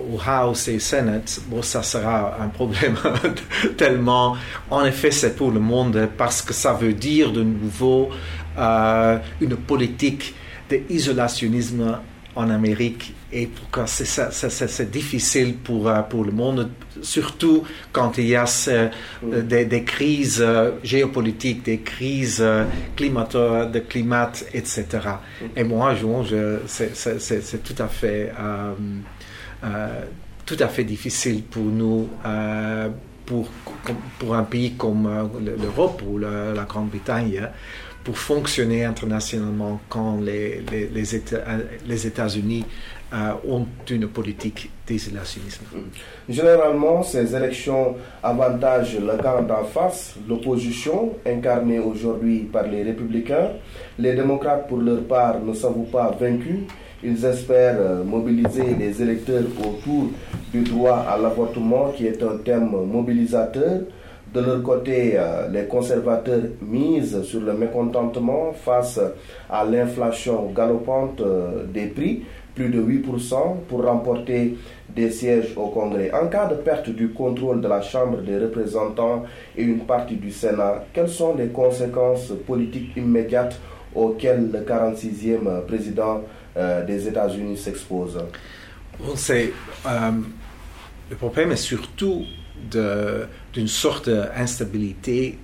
au 0.08 0.18
House 0.24 0.68
et 0.68 0.78
Senate, 0.78 1.40
bon, 1.48 1.62
ça 1.62 1.82
sera 1.82 2.36
un 2.40 2.48
problème 2.48 2.96
tellement. 3.76 4.36
En 4.70 4.84
effet, 4.84 5.10
c'est 5.10 5.36
pour 5.36 5.50
le 5.50 5.60
monde 5.60 6.08
parce 6.16 6.42
que 6.42 6.52
ça 6.54 6.72
veut 6.72 6.92
dire 6.92 7.32
de 7.32 7.42
nouveau 7.42 8.10
euh, 8.58 9.18
une 9.40 9.56
politique 9.56 10.34
d'isolationnisme 10.68 11.98
en 12.34 12.50
Amérique 12.50 13.14
et 13.32 13.46
pourquoi 13.46 13.86
c'est 13.86 14.90
difficile 14.90 15.54
pour, 15.56 15.88
euh, 15.88 16.00
pour 16.02 16.24
le 16.24 16.32
monde, 16.32 16.70
surtout 17.02 17.64
quand 17.92 18.18
il 18.18 18.28
y 18.28 18.36
a 18.36 18.44
euh, 18.68 19.42
des, 19.42 19.84
crises 19.84 20.44
géopolitiques, 20.82 21.64
des 21.64 21.78
crises 21.78 22.44
climato, 22.94 23.66
de 23.66 23.80
climat, 23.80 24.32
etc. 24.54 24.86
Et 25.54 25.64
moi, 25.64 25.94
je, 25.94 26.58
c'est 26.66 27.62
tout 27.62 27.82
à 27.82 27.88
fait 27.88 28.32
euh, 29.64 30.04
tout 30.44 30.56
à 30.60 30.68
fait 30.68 30.84
difficile 30.84 31.42
pour 31.42 31.64
nous, 31.64 32.08
euh, 32.24 32.88
pour, 33.24 33.48
pour 34.18 34.36
un 34.36 34.44
pays 34.44 34.74
comme 34.74 35.06
euh, 35.06 35.56
l'Europe 35.60 36.02
ou 36.06 36.18
la, 36.18 36.64
Grande-Bretagne, 36.68 37.48
pour 38.06 38.16
fonctionner 38.16 38.84
internationalement 38.84 39.80
quand 39.88 40.20
les, 40.20 40.62
les, 40.94 41.14
États, 41.16 41.42
les 41.84 42.06
États-Unis 42.06 42.64
ont 43.48 43.66
une 43.90 44.06
politique 44.06 44.70
d'isolationnisme. 44.86 45.64
Généralement, 46.28 47.02
ces 47.02 47.34
élections 47.34 47.96
avantagent 48.22 48.96
le 49.00 49.20
camp 49.20 49.42
d'en 49.42 49.64
face, 49.64 50.14
l'opposition, 50.28 51.14
incarnée 51.26 51.80
aujourd'hui 51.80 52.48
par 52.52 52.68
les 52.68 52.84
républicains. 52.84 53.50
Les 53.98 54.14
démocrates, 54.14 54.68
pour 54.68 54.78
leur 54.78 55.02
part, 55.02 55.40
ne 55.40 55.52
s'avouent 55.52 55.90
pas 55.90 56.16
vaincus 56.20 56.60
ils 57.02 57.24
espèrent 57.24 57.76
euh, 57.78 58.02
mobiliser 58.04 58.74
les 58.78 59.02
électeurs 59.02 59.44
autour 59.60 60.08
du 60.52 60.62
droit 60.62 61.04
à 61.08 61.18
l'avortement 61.18 61.92
qui 61.96 62.06
est 62.06 62.22
un 62.22 62.38
thème 62.38 62.70
mobilisateur. 62.70 63.80
De 64.36 64.42
leur 64.42 64.62
côté, 64.62 65.14
euh, 65.16 65.48
les 65.48 65.64
conservateurs 65.64 66.42
misent 66.60 67.22
sur 67.22 67.40
le 67.40 67.54
mécontentement 67.54 68.52
face 68.52 69.00
à 69.48 69.64
l'inflation 69.64 70.52
galopante 70.54 71.22
euh, 71.22 71.64
des 71.64 71.86
prix, 71.86 72.22
plus 72.54 72.68
de 72.68 72.78
8% 72.78 73.60
pour 73.66 73.82
remporter 73.82 74.58
des 74.94 75.10
sièges 75.10 75.54
au 75.56 75.68
Congrès. 75.68 76.10
En 76.12 76.26
cas 76.26 76.48
de 76.48 76.56
perte 76.56 76.90
du 76.90 77.08
contrôle 77.14 77.62
de 77.62 77.68
la 77.68 77.80
Chambre 77.80 78.18
des 78.18 78.36
représentants 78.36 79.24
et 79.56 79.62
une 79.62 79.80
partie 79.86 80.16
du 80.16 80.30
Sénat, 80.30 80.84
quelles 80.92 81.08
sont 81.08 81.34
les 81.34 81.46
conséquences 81.46 82.30
politiques 82.46 82.94
immédiates 82.94 83.58
auxquelles 83.94 84.50
le 84.52 84.60
46e 84.60 85.64
président 85.66 86.20
euh, 86.58 86.84
des 86.84 87.08
États-Unis 87.08 87.56
s'exposent 87.56 88.22
c'est, 89.14 89.50
euh, 89.86 90.10
Le 91.08 91.16
problème 91.16 91.52
est 91.52 91.56
surtout 91.56 92.22
d'une 92.70 93.68
sorte 93.68 94.08
d'instabilité 94.08 95.38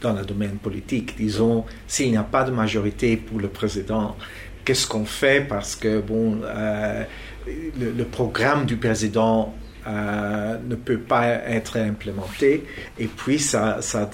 dans 0.00 0.12
le 0.12 0.24
domaine 0.24 0.56
politique. 0.56 1.16
Disons, 1.16 1.64
s'il 1.86 2.10
n'y 2.10 2.16
a 2.16 2.22
pas 2.22 2.44
de 2.44 2.50
majorité 2.50 3.16
pour 3.16 3.40
le 3.40 3.48
président, 3.48 4.16
qu'est-ce 4.64 4.86
qu'on 4.86 5.04
fait? 5.04 5.46
Parce 5.46 5.76
que, 5.76 6.00
bon, 6.00 6.40
euh, 6.44 7.04
le, 7.78 8.04
programme 8.04 8.66
du 8.66 8.76
président 8.76 9.54
ne 9.86 10.74
peut 10.74 10.98
pas 10.98 11.26
être 11.26 11.78
implémenté. 11.78 12.64
Et 12.98 13.06
puis, 13.06 13.38
ça, 13.38 13.78
ça 13.80 14.10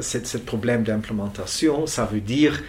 ce 0.00 0.38
problème 0.38 0.82
d'implémentation, 0.82 1.86
ça 1.86 2.04
veut 2.04 2.20
dire 2.20 2.60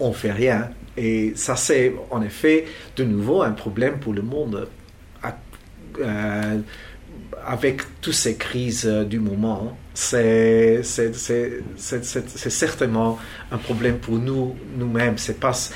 on 0.00 0.12
fait 0.12 0.32
rien. 0.32 0.70
Et 0.96 1.32
ça, 1.36 1.56
c'est 1.56 1.94
en 2.10 2.22
effet 2.22 2.66
de 2.96 3.04
nouveau 3.04 3.42
un 3.42 3.52
problème 3.52 3.98
pour 3.98 4.12
le 4.12 4.22
monde. 4.22 4.68
Euh, 6.00 6.58
avec 7.46 7.82
toutes 8.00 8.14
ces 8.14 8.36
crises 8.36 8.86
du 8.86 9.18
moment, 9.18 9.76
c'est 9.94 10.82
certainement 11.74 13.18
un 13.50 13.58
problème 13.58 13.98
pour 13.98 14.18
nous, 14.18 14.56
nous-mêmes. 14.76 15.18
C'est 15.18 15.38
parce, 15.40 15.72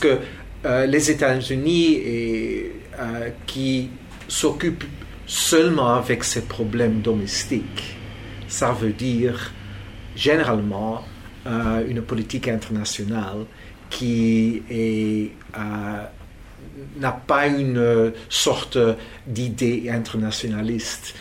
que 0.00 0.18
euh, 0.64 0.86
les 0.86 1.10
États-Unis 1.10 2.00
euh, 2.04 3.28
qui 3.46 3.90
s'occupent 4.28 4.84
seulement 5.26 5.94
avec 5.94 6.24
ces 6.24 6.42
problèmes 6.42 7.00
domestiques, 7.00 7.96
ça 8.48 8.72
veut 8.72 8.92
dire 8.92 9.52
généralement 10.14 11.04
une 11.88 12.02
politique 12.02 12.46
internationale 12.46 13.46
qui 13.92 14.62
euh, 14.70 16.04
n'a 16.98 17.12
pas 17.12 17.46
une 17.46 18.12
sorte 18.28 18.78
d'idée 19.26 19.88
internationaliste 19.90 21.14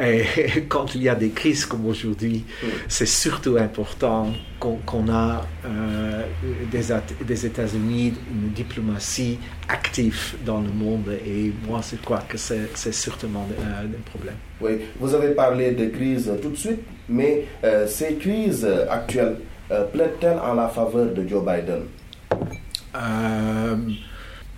Et 0.00 0.24
quand 0.68 0.94
il 0.94 1.02
y 1.02 1.08
a 1.08 1.14
des 1.14 1.30
crises 1.30 1.66
comme 1.66 1.86
aujourd'hui, 1.86 2.44
c'est 2.88 3.06
surtout 3.06 3.56
important 3.56 4.28
qu'on 4.58 5.08
a 5.08 5.46
euh, 5.64 6.22
des, 6.70 7.46
États-Unis, 7.46 8.14
une 8.30 8.50
diplomatie 8.50 9.38
active 9.68 10.34
dans 10.44 10.60
le 10.60 10.70
monde. 10.70 11.10
Et 11.26 11.52
moi, 11.66 11.80
je 11.88 11.96
crois 11.96 12.22
que 12.28 12.36
c'est 12.36 12.68
certainement 12.74 13.48
un, 13.60 13.88
problème. 14.04 14.36
Oui, 14.60 14.72
vous 14.98 15.14
avez 15.14 15.30
parlé 15.30 15.72
de 15.72 15.86
crise 15.86 16.30
tout 16.40 16.50
de 16.50 16.56
suite, 16.56 16.82
mais 17.08 17.46
euh, 17.64 17.86
ces 17.86 18.14
crises 18.14 18.68
actuelles 18.88 19.36
euh, 19.70 19.84
plaident-elles 19.84 20.38
en 20.38 20.54
la 20.54 20.68
faveur 20.68 21.06
de 21.06 21.26
Joe 21.26 21.42
Biden? 21.44 21.82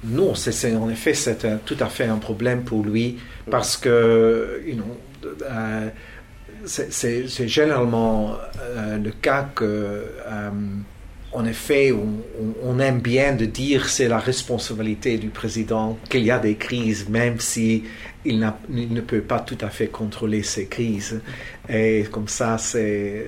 Non, 0.04 0.34
c'est 0.34 0.74
en 0.74 0.90
effet 0.90 1.14
c'est 1.14 1.64
tout 1.64 1.76
à 1.80 1.86
fait 1.86 2.04
un 2.04 2.18
problème 2.18 2.62
pour 2.62 2.84
lui 2.84 3.18
parce 3.50 3.76
que 3.76 4.60
euh, 5.42 5.90
c'est 6.66 7.48
généralement 7.48 8.36
euh, 8.60 8.98
le 8.98 9.10
cas 9.10 9.48
que 9.54 9.64
euh, 9.64 10.50
en 11.32 11.44
effet, 11.46 11.92
on, 12.62 12.78
aime 12.78 13.00
bien 13.00 13.34
de 13.34 13.44
dire 13.44 13.88
c'est 13.88 14.06
la 14.06 14.20
responsabilité 14.20 15.18
du 15.18 15.30
président 15.30 15.98
qu'il 16.08 16.22
y 16.22 16.30
a 16.30 16.38
des 16.38 16.54
crises, 16.54 17.08
même 17.08 17.40
si 17.40 17.82
il, 18.24 18.38
ne 18.38 19.00
peut 19.00 19.20
pas 19.20 19.40
tout 19.40 19.58
à 19.60 19.68
fait 19.68 19.88
contrôler 19.88 20.44
ces 20.44 20.66
crises. 20.66 21.20
Et 21.68 22.04
comme 22.08 22.28
ça, 22.28 22.56
c'est 22.56 23.26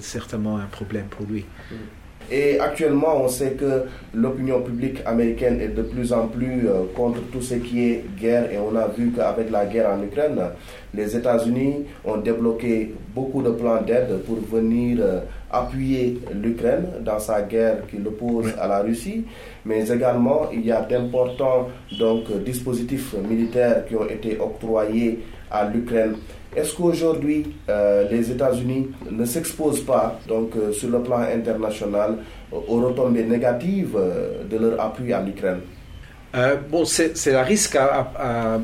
certainement 0.00 0.56
un 0.56 0.66
problème 0.66 1.06
pour 1.08 1.26
lui. 1.26 1.44
Mm. 1.70 1.74
Et 2.30 2.58
actuellement, 2.58 3.22
on 3.22 3.28
sait 3.28 3.52
que 3.52 3.84
l'opinion 4.12 4.60
publique 4.60 4.98
américaine 5.06 5.60
est 5.60 5.68
de 5.68 5.82
plus 5.82 6.12
en 6.12 6.26
plus 6.26 6.68
euh, 6.68 6.82
contre 6.96 7.20
tout 7.30 7.40
ce 7.40 7.54
qui 7.54 7.88
est 7.88 8.04
guerre. 8.18 8.50
Et 8.50 8.58
on 8.58 8.74
a 8.74 8.88
vu 8.88 9.12
qu'avec 9.12 9.50
la 9.50 9.66
guerre 9.66 9.90
en 9.90 10.02
Ukraine, 10.02 10.40
les 10.92 11.16
États-Unis 11.16 11.84
ont 12.04 12.16
débloqué 12.16 12.94
beaucoup 13.14 13.42
de 13.42 13.50
plans 13.50 13.80
d'aide 13.82 14.18
pour 14.26 14.38
venir 14.50 14.98
euh, 15.00 15.20
appuyer 15.52 16.20
l'Ukraine 16.34 16.86
dans 17.04 17.20
sa 17.20 17.42
guerre 17.42 17.86
qui 17.88 17.98
l'oppose 17.98 18.52
à 18.60 18.66
la 18.66 18.80
Russie. 18.80 19.24
Mais 19.64 19.88
également, 19.88 20.48
il 20.52 20.66
y 20.66 20.72
a 20.72 20.80
d'importants 20.80 21.68
donc, 21.98 22.24
dispositifs 22.44 23.14
militaires 23.28 23.84
qui 23.86 23.94
ont 23.94 24.08
été 24.08 24.36
octroyés 24.40 25.20
à 25.50 25.68
l'Ukraine. 25.68 26.16
Est-ce 26.56 26.74
qu'aujourd'hui, 26.74 27.44
euh, 27.68 28.08
les 28.10 28.30
États-Unis 28.30 28.88
ne 29.10 29.26
s'exposent 29.26 29.84
pas, 29.84 30.18
donc, 30.26 30.56
euh, 30.56 30.72
sur 30.72 30.88
le 30.88 31.02
plan 31.02 31.18
international, 31.18 32.16
aux 32.50 32.80
retombées 32.80 33.24
négatives 33.24 33.94
euh, 33.94 34.42
de 34.44 34.56
leur 34.56 34.80
appui 34.80 35.12
à 35.12 35.20
l'Ukraine 35.20 35.60
Bon, 36.70 36.84
c'est 36.84 37.34
un 37.34 37.42
risque, 37.42 37.76
à, 37.76 38.58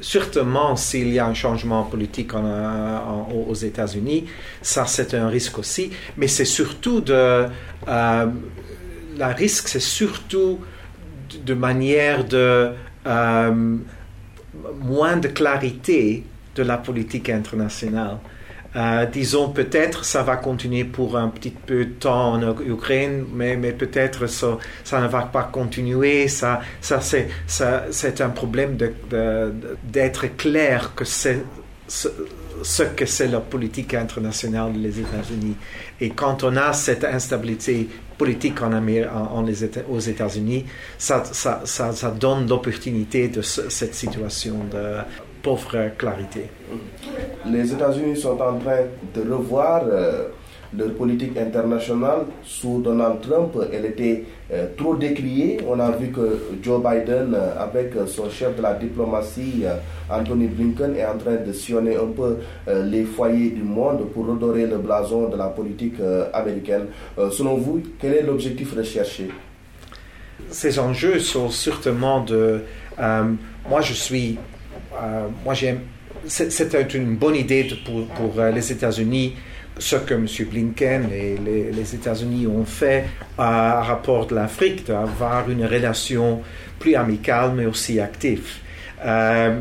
certainement 0.00 0.76
s'il 0.76 1.12
y 1.12 1.18
a 1.18 1.26
un 1.26 1.34
changement 1.34 1.82
politique 1.84 2.30
aux 2.34 3.54
États-Unis, 3.54 4.24
ça 4.62 4.86
c'est 4.86 5.12
un 5.12 5.28
risque 5.28 5.58
aussi, 5.58 5.90
mais 6.16 6.26
c'est 6.26 6.46
surtout 6.46 7.02
de. 7.02 7.48
la 7.86 9.28
risque, 9.36 9.68
c'est 9.68 9.80
surtout 9.80 10.60
de 11.44 11.52
manière 11.52 12.24
de. 12.24 12.70
moins 14.80 15.18
de 15.18 15.28
clarité 15.28 16.24
de 16.54 16.62
la 16.62 16.78
politique 16.78 17.30
internationale. 17.30 18.18
Euh, 18.74 19.04
disons 19.04 19.50
peut-être 19.50 20.02
ça 20.02 20.22
va 20.22 20.36
continuer 20.36 20.84
pour 20.84 21.18
un 21.18 21.28
petit 21.28 21.50
peu 21.50 21.84
de 21.84 21.90
temps 21.90 22.32
en 22.32 22.60
Ukraine, 22.62 23.26
mais, 23.34 23.54
mais 23.56 23.72
peut-être 23.72 24.26
ça, 24.26 24.56
ça, 24.82 25.00
ne 25.02 25.08
va 25.08 25.22
pas 25.22 25.42
continuer. 25.44 26.26
Ça, 26.28 26.60
ça 26.80 27.00
c'est, 27.02 28.20
un 28.22 28.30
problème 28.30 28.78
d'être 29.84 30.36
clair 30.38 30.94
que 30.94 31.04
c'est 31.04 31.42
ce, 31.86 32.82
que 32.96 33.04
c'est 33.04 33.28
la 33.28 33.40
politique 33.40 33.92
internationale 33.92 34.72
des 34.80 35.00
États-Unis. 35.00 35.56
Et 36.00 36.10
quand 36.10 36.42
on 36.42 36.56
a 36.56 36.72
cette 36.72 37.04
instabilité 37.04 37.88
politique 38.16 38.62
en, 38.62 38.72
en, 38.72 39.42
les 39.42 39.64
aux 39.90 39.98
États-Unis, 39.98 40.64
ça, 40.96 41.24
ça, 41.24 42.10
donne 42.18 42.48
l'opportunité 42.48 43.28
de 43.28 43.42
cette 43.42 43.94
situation 43.94 44.64
de 44.72 45.00
pauvre 45.42 45.90
clarité. 45.98 46.46
Les 47.46 47.72
États-Unis 47.72 48.16
sont 48.16 48.40
en 48.40 48.58
train 48.58 48.82
de 49.14 49.30
revoir 49.30 49.82
euh, 49.86 50.28
leur 50.76 50.94
politique 50.94 51.36
internationale. 51.36 52.20
Sous 52.44 52.80
Donald 52.80 53.20
Trump, 53.20 53.56
elle 53.72 53.86
était 53.86 54.24
euh, 54.52 54.68
trop 54.76 54.94
décriée. 54.94 55.58
On 55.68 55.80
a 55.80 55.90
vu 55.90 56.08
que 56.08 56.38
Joe 56.62 56.80
Biden, 56.80 57.34
euh, 57.34 57.58
avec 57.58 57.92
son 58.06 58.30
chef 58.30 58.56
de 58.56 58.62
la 58.62 58.74
diplomatie, 58.74 59.64
Anthony 60.08 60.46
Blinken, 60.46 60.96
est 60.96 61.04
en 61.04 61.18
train 61.18 61.36
de 61.44 61.52
sillonner 61.52 61.96
un 61.96 62.06
peu 62.06 62.38
les 62.68 63.04
foyers 63.04 63.50
du 63.50 63.62
monde 63.62 64.06
pour 64.14 64.26
redorer 64.26 64.66
le 64.66 64.78
blason 64.78 65.28
de 65.28 65.36
la 65.36 65.48
politique 65.48 65.96
américaine. 66.32 66.86
selon 67.30 67.56
vous, 67.56 67.82
quel 67.98 68.14
est 68.14 68.22
l'objectif 68.22 68.74
recherché? 68.76 69.28
Ces 70.48 70.78
enjeux 70.78 71.18
sont 71.18 71.48
certainement 71.48 72.22
de... 72.22 72.60
moi, 72.98 73.80
je 73.80 73.94
suis 73.94 74.38
euh, 75.00 75.28
moi, 75.44 75.54
c'était 76.26 76.82
une 76.82 77.16
bonne 77.16 77.36
idée 77.36 77.68
pour, 77.84 78.38
euh, 78.38 78.50
les 78.50 78.72
États-Unis 78.72 79.34
ce 79.78 79.96
que 79.96 80.14
M. 80.14 80.26
Blinken 80.50 81.10
et 81.12 81.36
les, 81.72 81.94
États-Unis 81.94 82.46
ont 82.46 82.64
fait 82.64 83.04
à 83.38 83.82
rapport 83.82 84.26
de 84.26 84.34
l'Afrique, 84.34 84.86
d'avoir 84.86 85.50
une 85.50 85.64
relation 85.64 86.42
plus 86.78 86.94
amicale 86.94 87.52
mais 87.56 87.66
aussi 87.66 87.98
active. 87.98 88.58
Euh, 89.04 89.60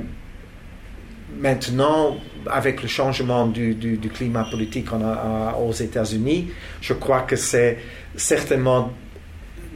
maintenant, 1.39 2.17
avec 2.45 2.81
le 2.81 2.89
changement 2.89 3.47
du, 3.47 3.99
climat 4.13 4.43
politique 4.43 4.87
aux 4.91 5.71
États-Unis, 5.71 6.51
je 6.81 6.93
crois 6.93 7.21
que 7.21 7.37
c'est 7.37 7.77
certainement 8.15 8.91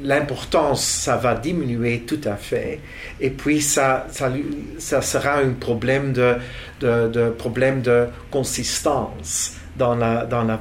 l'importance, 0.01 0.84
ça 0.84 1.17
va 1.17 1.36
diminuer 1.36 2.01
tout 2.01 2.21
à 2.25 2.36
fait. 2.36 2.79
Et 3.19 3.29
puis, 3.29 3.62
ça, 3.62 4.08
ça, 4.10 5.01
sera 5.01 5.38
un 5.38 5.53
problème 5.53 6.13
de, 6.13 6.36
de, 6.81 7.29
problème 7.29 7.81
de 7.81 8.08
consistance 8.29 9.55
dans 9.77 9.95
la, 9.95 10.25
dans 10.25 10.43
la 10.43 10.60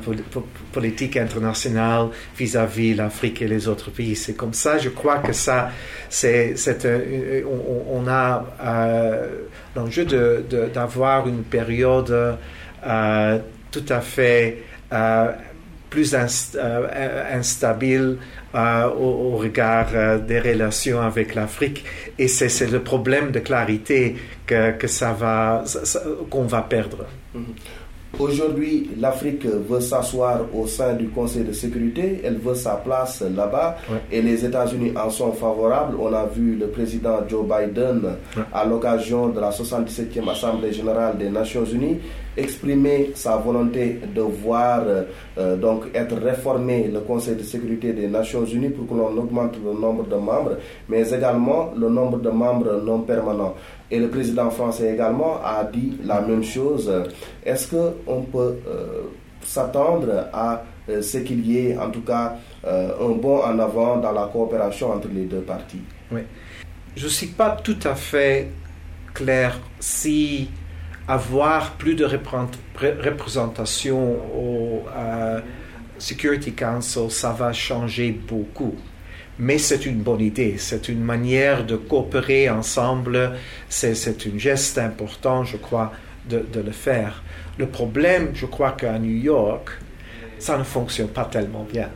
politique 0.72 1.16
internationale 1.16 2.08
vis-à-vis 2.36 2.94
l'Afrique 2.94 3.42
et 3.42 3.48
les 3.48 3.68
autres 3.68 3.90
pays. 3.90 4.16
C'est 4.16 4.34
comme 4.34 4.54
ça, 4.54 4.78
je 4.78 4.88
crois 4.88 5.18
que 5.18 5.32
ça, 5.32 5.70
c'est, 6.08 6.54
on, 7.46 7.98
on, 7.98 8.08
a 8.08 8.44
euh, 8.62 9.28
l'enjeu 9.76 10.04
d'avoir 10.72 11.28
une 11.28 11.44
période 11.44 12.38
euh, 12.86 13.38
tout 13.70 13.84
à 13.88 14.00
fait 14.00 14.62
euh, 14.92 15.32
plus 15.90 16.14
instable 16.14 18.18
euh, 18.54 18.88
au, 18.88 19.36
regard 19.36 19.88
euh, 19.94 20.18
des 20.18 20.38
relations 20.38 21.00
avec 21.00 21.34
l'Afrique. 21.34 21.84
Et 22.18 22.28
c'est 22.28 22.70
le 22.70 22.80
problème 22.80 23.30
de 23.30 23.40
clarité 23.40 24.16
que, 24.46 24.86
ça 24.86 25.12
va, 25.12 25.64
qu'on 26.30 26.44
va 26.44 26.62
perdre. 26.62 27.06
Mm-hmm. 27.36 27.40
Aujourd'hui, 28.18 28.90
l'Afrique 29.00 29.44
veut 29.44 29.80
s'asseoir 29.80 30.40
au 30.54 30.66
sein 30.66 30.94
du 30.94 31.08
Conseil 31.08 31.44
de 31.44 31.52
sécurité, 31.52 32.20
elle 32.24 32.36
veut 32.38 32.54
sa 32.54 32.76
place 32.76 33.22
là-bas 33.22 33.76
et 34.12 34.22
les 34.22 34.44
États-Unis 34.44 34.92
en 34.96 35.10
sont 35.10 35.32
favorables. 35.32 35.96
On 36.00 36.12
a 36.12 36.24
vu 36.26 36.54
le 36.56 36.68
président 36.68 37.18
Joe 37.28 37.44
Biden 37.44 38.02
à 38.52 38.64
l'occasion 38.64 39.28
de 39.28 39.40
la 39.40 39.50
77e 39.50 40.28
Assemblée 40.30 40.72
générale 40.72 41.18
des 41.18 41.28
Nations 41.28 41.64
Unies 41.64 41.98
exprimer 42.36 43.12
sa 43.14 43.36
volonté 43.36 44.00
de 44.14 44.20
voir 44.20 44.82
euh, 45.38 45.56
donc 45.56 45.84
être 45.94 46.16
réformé 46.16 46.88
le 46.92 47.00
Conseil 47.00 47.36
de 47.36 47.42
sécurité 47.42 47.92
des 47.92 48.08
Nations 48.08 48.44
Unies 48.44 48.70
pour 48.70 48.88
que 48.88 48.94
l'on 48.94 49.16
augmente 49.16 49.56
le 49.64 49.72
nombre 49.78 50.04
de 50.06 50.16
membres, 50.16 50.56
mais 50.88 51.08
également 51.10 51.72
le 51.76 51.88
nombre 51.88 52.18
de 52.18 52.30
membres 52.30 52.80
non 52.84 53.00
permanents. 53.00 53.54
Et 53.90 53.98
le 53.98 54.08
président 54.08 54.50
français 54.50 54.94
également 54.94 55.40
a 55.44 55.64
dit 55.64 55.98
la 56.04 56.20
même 56.20 56.42
chose. 56.42 56.90
Est-ce 57.44 57.68
qu'on 57.68 58.22
peut 58.22 58.56
euh, 58.66 59.02
s'attendre 59.42 60.28
à 60.32 60.64
euh, 60.88 61.02
ce 61.02 61.18
qu'il 61.18 61.46
y 61.46 61.66
ait 61.66 61.78
en 61.78 61.90
tout 61.90 62.02
cas 62.02 62.36
un 62.66 63.10
bond 63.10 63.42
en 63.42 63.58
avant 63.58 63.98
dans 63.98 64.12
la 64.12 64.28
coopération 64.32 64.92
entre 64.92 65.08
les 65.14 65.24
deux 65.24 65.42
parties? 65.42 65.82
Oui. 66.10 66.20
Je 66.96 67.04
ne 67.04 67.10
suis 67.10 67.26
pas 67.26 67.56
tout 67.62 67.78
à 67.84 67.94
fait 67.94 68.48
clair 69.12 69.60
si 69.80 70.48
avoir 71.06 71.72
plus 71.72 71.94
de 71.94 72.04
représentation 72.04 74.16
au 74.34 74.82
euh, 74.96 75.40
Security 75.98 76.52
Council, 76.52 77.10
ça 77.10 77.32
va 77.32 77.52
changer 77.52 78.12
beaucoup. 78.12 78.74
Mais 79.38 79.58
c'est 79.58 79.84
une 79.86 79.98
bonne 79.98 80.20
idée, 80.20 80.56
c'est 80.58 80.88
une 80.88 81.02
manière 81.02 81.66
de 81.66 81.76
coopérer 81.76 82.48
ensemble, 82.48 83.32
c'est 83.68 83.92
un 83.92 84.38
geste 84.38 84.78
important, 84.78 85.44
je 85.44 85.56
crois, 85.56 85.92
de, 86.28 86.44
le 86.54 86.70
faire. 86.70 87.22
Le 87.58 87.66
problème, 87.66 88.30
je 88.34 88.46
crois 88.46 88.72
qu'à 88.72 88.98
New 88.98 89.16
York, 89.16 89.70
ça 90.38 90.56
ne 90.56 90.64
fonctionne 90.64 91.08
pas 91.08 91.24
tellement 91.24 91.66
bien. 91.70 91.90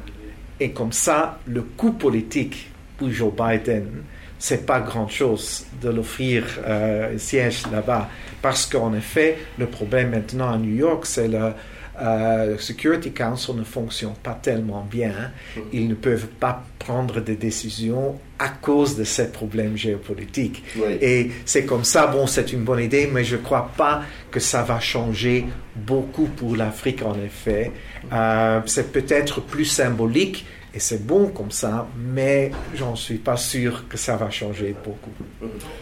Et 0.61 0.72
comme 0.72 0.93
ça, 0.93 1.39
le 1.47 1.62
coût 1.62 1.93
politique 1.93 2.70
pour 2.99 3.11
Joe 3.11 3.32
Biden 3.32 4.03
c'est 4.39 4.64
pas 4.64 4.80
grand 4.80 5.09
chose 5.09 5.66
de 5.82 5.91
l'offrir 5.91 6.45
euh, 6.64 7.14
un 7.14 7.18
siège 7.18 7.64
là-bas. 7.72 8.09
Parce 8.41 8.66
qu'en 8.66 8.95
effet, 8.95 9.36
le 9.59 9.66
problème 9.66 10.11
maintenant 10.11 10.53
à 10.53 10.59
New 10.59 10.74
York, 10.76 11.07
c'est 11.07 11.28
le 11.28 11.53
euh, 12.01 12.59
Security 12.59 13.12
Council 13.12 13.55
ne 13.57 13.64
fonctionne 13.64 14.14
pas 14.22 14.38
tellement 14.40 14.86
bien. 14.88 15.32
Ils 15.72 15.88
ne 15.88 15.94
peuvent 15.94 16.28
pas 16.28 16.64
prendre 16.78 17.20
des 17.20 17.36
décisions 17.36 18.18
à 18.38 18.49
cause 18.49 18.96
de 18.96 19.05
ces 19.05 19.32
problèmes 19.32 19.76
géopolitiques. 19.76 20.62
Et 21.01 21.30
c'est 21.44 21.64
comme 21.64 21.84
ça, 21.84 22.07
bon, 22.07 22.26
c'est 22.26 22.53
une 22.53 22.62
bonne 22.62 22.80
idée, 22.80 23.09
mais 23.12 23.24
je 23.24 23.36
ne 23.36 23.42
crois 23.42 23.70
pas 23.76 24.03
que 24.30 24.38
ça 24.40 24.62
va 24.62 24.78
changer 24.78 25.46
beaucoup 25.74 26.26
pour 26.26 26.57
l'Afrique, 26.57 27.03
en 27.03 27.16
effet. 27.20 27.72
Euh, 28.12 28.61
c'est 28.66 28.92
peut-être 28.92 29.40
plus 29.40 29.64
symbolique, 29.64 30.46
et 30.75 30.81
c'est 30.81 31.07
bon 31.07 31.29
comme 31.29 31.51
ça, 31.51 31.87
mais 31.97 32.51
j'en 32.75 32.95
suis 32.95 33.16
pas 33.16 33.37
sûr 33.37 33.89
que 33.89 33.97
ça 33.97 34.16
va 34.16 34.29
changer 34.29 34.75
beaucoup. 34.85 35.11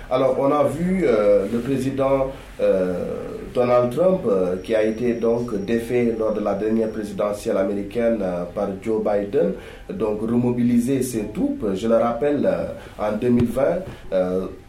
Alors, 0.09 0.37
on 0.39 0.53
a 0.53 0.63
vu 0.63 1.03
euh, 1.05 1.47
le 1.53 1.59
président 1.59 2.31
euh, 2.61 3.05
Donald 3.53 3.93
Trump 3.93 4.21
euh, 4.29 4.57
qui 4.63 4.77
a 4.77 4.85
été 4.85 5.15
donc 5.15 5.57
défait 5.65 6.15
lors 6.17 6.35
de 6.35 6.41
la 6.41 6.55
dernière 6.55 6.91
présidentielle 6.91 7.57
américaine 7.57 8.25
par 8.55 8.69
Joe 8.81 9.03
Biden, 9.03 9.55
donc 9.91 10.21
remobiliser 10.21 11.03
ses 11.03 11.27
troupes. 11.35 11.67
Je 11.75 11.89
le 11.89 11.97
rappelle, 11.97 12.49
en 12.97 13.13
2020, 13.13 13.65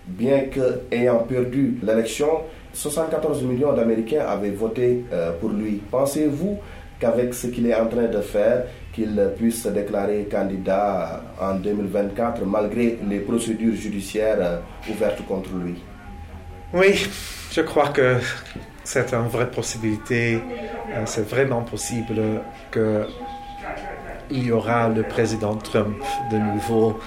bien 0.07 0.39
que 0.51 0.81
ayant 0.91 1.19
perdu 1.19 1.77
l'élection, 1.83 2.41
74 2.73 3.43
millions 3.43 3.73
d'Américains 3.73 4.25
avaient 4.27 4.49
voté 4.49 5.03
pour 5.39 5.49
lui. 5.49 5.81
Pensez-vous 5.91 6.57
qu'avec 6.99 7.33
ce 7.33 7.47
qu'il 7.47 7.67
est 7.67 7.75
en 7.75 7.87
train 7.87 8.05
de 8.07 8.21
faire, 8.21 8.63
qu'il 8.97 9.31
puisse 9.37 9.61
se 9.61 9.69
déclarer 9.69 10.27
candidat 10.29 11.21
en 11.39 11.53
2024 11.53 12.43
malgré 12.45 12.97
les 13.07 13.19
procédures 13.19 13.75
judiciaires 13.75 14.39
euh, 14.39 14.59
ouvertes 14.89 15.23
contre 15.27 15.51
lui 15.55 15.75
Oui, 16.73 17.07
je 17.51 17.61
crois 17.61 17.89
que 17.89 18.15
c'est 18.83 19.13
une 19.13 19.27
vraie 19.27 19.51
possibilité. 19.51 20.41
Euh, 20.89 21.03
c'est 21.05 21.29
vraiment 21.29 21.61
possible 21.61 22.41
qu'il 22.71 24.47
y 24.47 24.51
aura 24.51 24.89
le 24.89 25.03
président 25.03 25.55
Trump 25.57 26.03
de 26.31 26.37
nouveau 26.37 26.99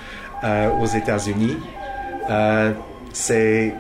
euh, 0.45 0.71
aux 0.81 0.87
États-Unis. 0.87 1.57
c'est, 3.13 3.75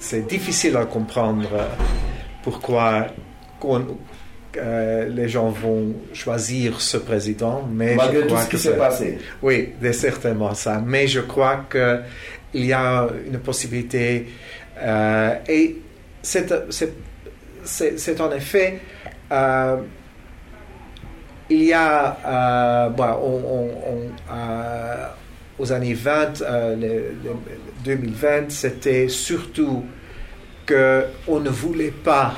c'est 0.00 0.26
difficile 0.26 0.76
à 0.76 0.86
comprendre 0.86 1.50
pourquoi 2.42 3.06
euh, 4.56 5.08
les 5.08 5.28
gens 5.28 5.50
vont 5.50 5.94
choisir 6.14 6.80
ce 6.80 6.96
président, 6.96 7.68
mais 7.70 7.94
malgré 7.94 8.26
tout 8.26 8.36
ce 8.36 8.48
qui 8.48 8.58
s'est 8.58 8.76
passé. 8.76 9.18
Oui, 9.42 9.74
c'est 9.82 9.92
certainement 9.92 10.54
ça. 10.54 10.82
Mais 10.84 11.06
je 11.06 11.20
crois 11.20 11.66
que 11.68 12.00
il 12.54 12.64
y 12.64 12.72
a 12.72 13.06
une 13.26 13.38
possibilité 13.40 14.26
euh, 14.78 15.34
et 15.46 15.76
c'est 16.22 16.50
en 18.20 18.32
effet 18.32 18.80
euh, 19.30 19.76
il 21.50 21.64
y 21.64 21.72
a 21.74 22.88
bon, 22.88 23.70
aux 25.58 25.72
années 25.72 25.94
20, 25.94 26.42
2020, 27.84 28.50
c'était 28.50 29.08
surtout 29.08 29.84
que 30.64 31.04
on 31.26 31.40
ne 31.40 31.50
voulait 31.50 31.90
pas 31.90 32.34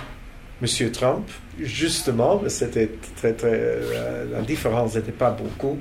M. 0.62 0.90
Trump 0.90 1.28
justement, 1.62 2.42
c'était 2.48 2.90
très, 3.16 3.32
très, 3.32 3.52
euh, 3.52 4.24
la 4.32 4.42
différence 4.42 4.94
n'était 4.94 5.12
pas 5.12 5.30
beaucoup. 5.30 5.78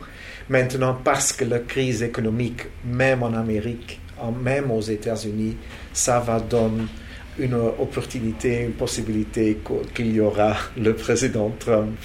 Maintenant, 0.50 0.98
parce 1.04 1.32
que 1.34 1.46
la 1.46 1.60
crise 1.60 2.02
économique, 2.04 2.64
même 2.86 3.24
en 3.24 3.34
Amérique, 3.34 4.00
même 4.44 4.72
aux 4.72 4.82
États-Unis, 4.82 5.56
ça 5.94 6.20
va 6.20 6.40
donner 6.40 6.84
une 7.38 7.54
opportunité, 7.54 8.64
une 8.64 8.74
possibilité 8.74 9.60
qu'il 9.96 10.14
y 10.14 10.20
aura 10.20 10.56
le 10.78 10.94
président 10.94 11.52
Trump, 11.58 11.98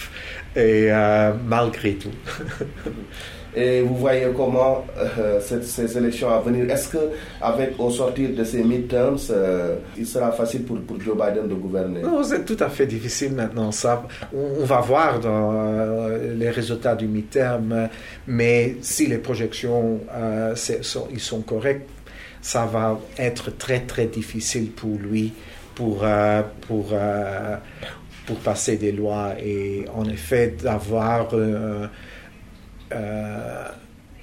et 0.55 0.89
euh, 0.91 1.33
malgré 1.47 1.95
tout. 1.95 2.13
Et 3.57 3.83
vous 3.83 3.97
voyez 3.97 4.27
comment 4.37 4.85
euh, 4.99 5.41
ces, 5.41 5.97
élections 5.97 6.29
à 6.29 6.41
venir, 6.41 6.69
est-ce 6.71 6.89
que 6.89 6.99
avec 7.41 7.75
au 7.79 7.89
sortir 7.89 8.31
de 8.37 8.43
ces 8.43 8.65
midterms, 8.65 9.19
euh, 9.31 9.77
il 9.97 10.07
sera 10.07 10.33
facile 10.33 10.65
pour, 10.65 10.81
pour, 10.81 11.01
Joe 11.01 11.17
Biden 11.17 11.47
de 11.49 11.55
gouverner? 11.55 12.03
Non, 12.03 12.23
c'est 12.25 12.45
tout 12.45 12.57
à 12.59 12.69
fait 12.69 12.87
difficile 12.87 13.33
maintenant. 13.35 13.71
Ça, 13.71 14.07
on, 14.35 14.65
va 14.65 14.81
voir 14.81 15.21
dans 15.21 15.53
euh, 15.55 16.35
les 16.35 16.51
résultats 16.51 16.97
du 16.97 17.07
midterm, 17.07 17.89
mais 18.27 18.77
si 18.81 19.07
les 19.07 19.19
projections 19.19 20.01
sont, 20.57 21.09
ils 21.13 21.21
sont 21.21 21.43
correctes, 21.43 21.89
ça 22.43 22.67
va 22.67 22.99
être 23.19 23.57
très 23.57 23.81
très 23.81 24.07
difficile 24.07 24.71
pour 24.71 24.99
lui 24.99 25.33
pour 25.75 26.05
pour 26.67 26.93
pour 28.27 28.37
passer 28.37 28.77
des 28.77 28.93
lois 28.93 29.33
et 29.43 29.87
en 29.95 30.05
effet 30.05 30.55
d'avoir 30.63 31.29
euh, 32.93 33.65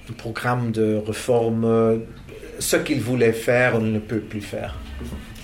un 0.08 0.12
programme 0.12 0.72
de 0.72 1.00
réforme. 1.06 2.00
Ce 2.58 2.76
qu'il 2.76 3.00
voulait 3.00 3.32
faire, 3.32 3.74
on 3.76 3.80
ne 3.80 3.98
peut 3.98 4.20
plus 4.20 4.40
faire. 4.40 4.76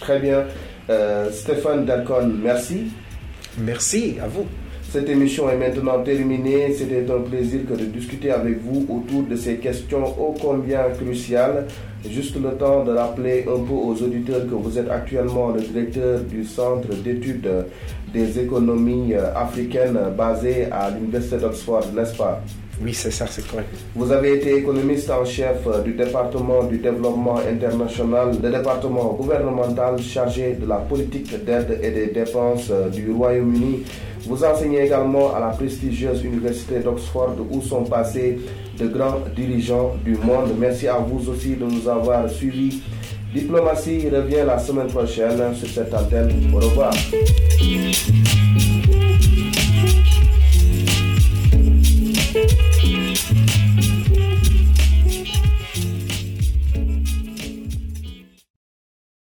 Très 0.00 0.20
bien. 0.20 0.44
Euh, 0.90 1.30
Stéphane 1.30 1.84
Dalcon, 1.84 2.32
merci. 2.42 2.92
Merci 3.58 4.16
à 4.22 4.28
vous. 4.28 4.46
Cette 4.90 5.08
émission 5.08 5.50
est 5.50 5.56
maintenant 5.56 6.02
terminée. 6.02 6.72
C'était 6.72 7.04
un 7.10 7.20
plaisir 7.20 7.60
que 7.68 7.74
de 7.74 7.84
discuter 7.84 8.30
avec 8.30 8.58
vous 8.62 8.86
autour 8.88 9.24
de 9.24 9.36
ces 9.36 9.56
questions 9.56 10.06
ô 10.18 10.34
combien 10.40 10.84
cruciales. 10.98 11.66
Juste 12.08 12.36
le 12.40 12.52
temps 12.52 12.84
de 12.84 12.92
rappeler 12.92 13.42
un 13.42 13.62
peu 13.64 13.74
aux 13.74 14.02
auditeurs 14.02 14.46
que 14.46 14.54
vous 14.54 14.78
êtes 14.78 14.88
actuellement 14.88 15.50
le 15.50 15.60
directeur 15.60 16.20
du 16.20 16.44
Centre 16.44 16.94
d'études 16.94 17.50
des 18.14 18.38
économies 18.38 19.14
africaines 19.14 19.98
basé 20.16 20.68
à 20.70 20.90
l'Université 20.90 21.36
d'Oxford, 21.36 21.92
n'est-ce 21.94 22.16
pas? 22.16 22.40
Oui, 22.82 22.94
c'est 22.94 23.10
ça, 23.10 23.26
c'est 23.28 23.46
correct. 23.46 23.68
Vous 23.94 24.10
avez 24.12 24.34
été 24.34 24.54
économiste 24.56 25.10
en 25.10 25.24
chef 25.24 25.66
euh, 25.66 25.82
du 25.82 25.92
département 25.92 26.62
du 26.64 26.78
développement 26.78 27.38
international, 27.38 28.36
le 28.42 28.50
département 28.50 29.12
gouvernemental 29.14 30.00
chargé 30.00 30.54
de 30.54 30.66
la 30.66 30.76
politique 30.76 31.44
d'aide 31.44 31.80
et 31.82 31.90
des 31.90 32.06
dépenses 32.08 32.68
euh, 32.70 32.88
du 32.88 33.10
Royaume-Uni. 33.10 33.82
Vous 34.26 34.44
enseignez 34.44 34.84
également 34.84 35.34
à 35.34 35.40
la 35.40 35.48
prestigieuse 35.48 36.22
université 36.22 36.80
d'Oxford 36.80 37.36
où 37.50 37.62
sont 37.62 37.84
passés 37.84 38.38
de 38.78 38.86
grands 38.86 39.20
dirigeants 39.34 39.94
du 40.04 40.12
monde. 40.12 40.54
Merci 40.58 40.86
à 40.86 40.98
vous 40.98 41.28
aussi 41.30 41.56
de 41.56 41.64
nous 41.64 41.88
avoir 41.88 42.28
suivis. 42.28 42.80
Diplomatie 43.34 44.08
revient 44.08 44.44
la 44.46 44.58
semaine 44.58 44.86
prochaine 44.88 45.54
sur 45.54 45.68
cette 45.68 45.92
antenne. 45.92 46.30
Au 46.54 46.56
revoir. 46.58 46.92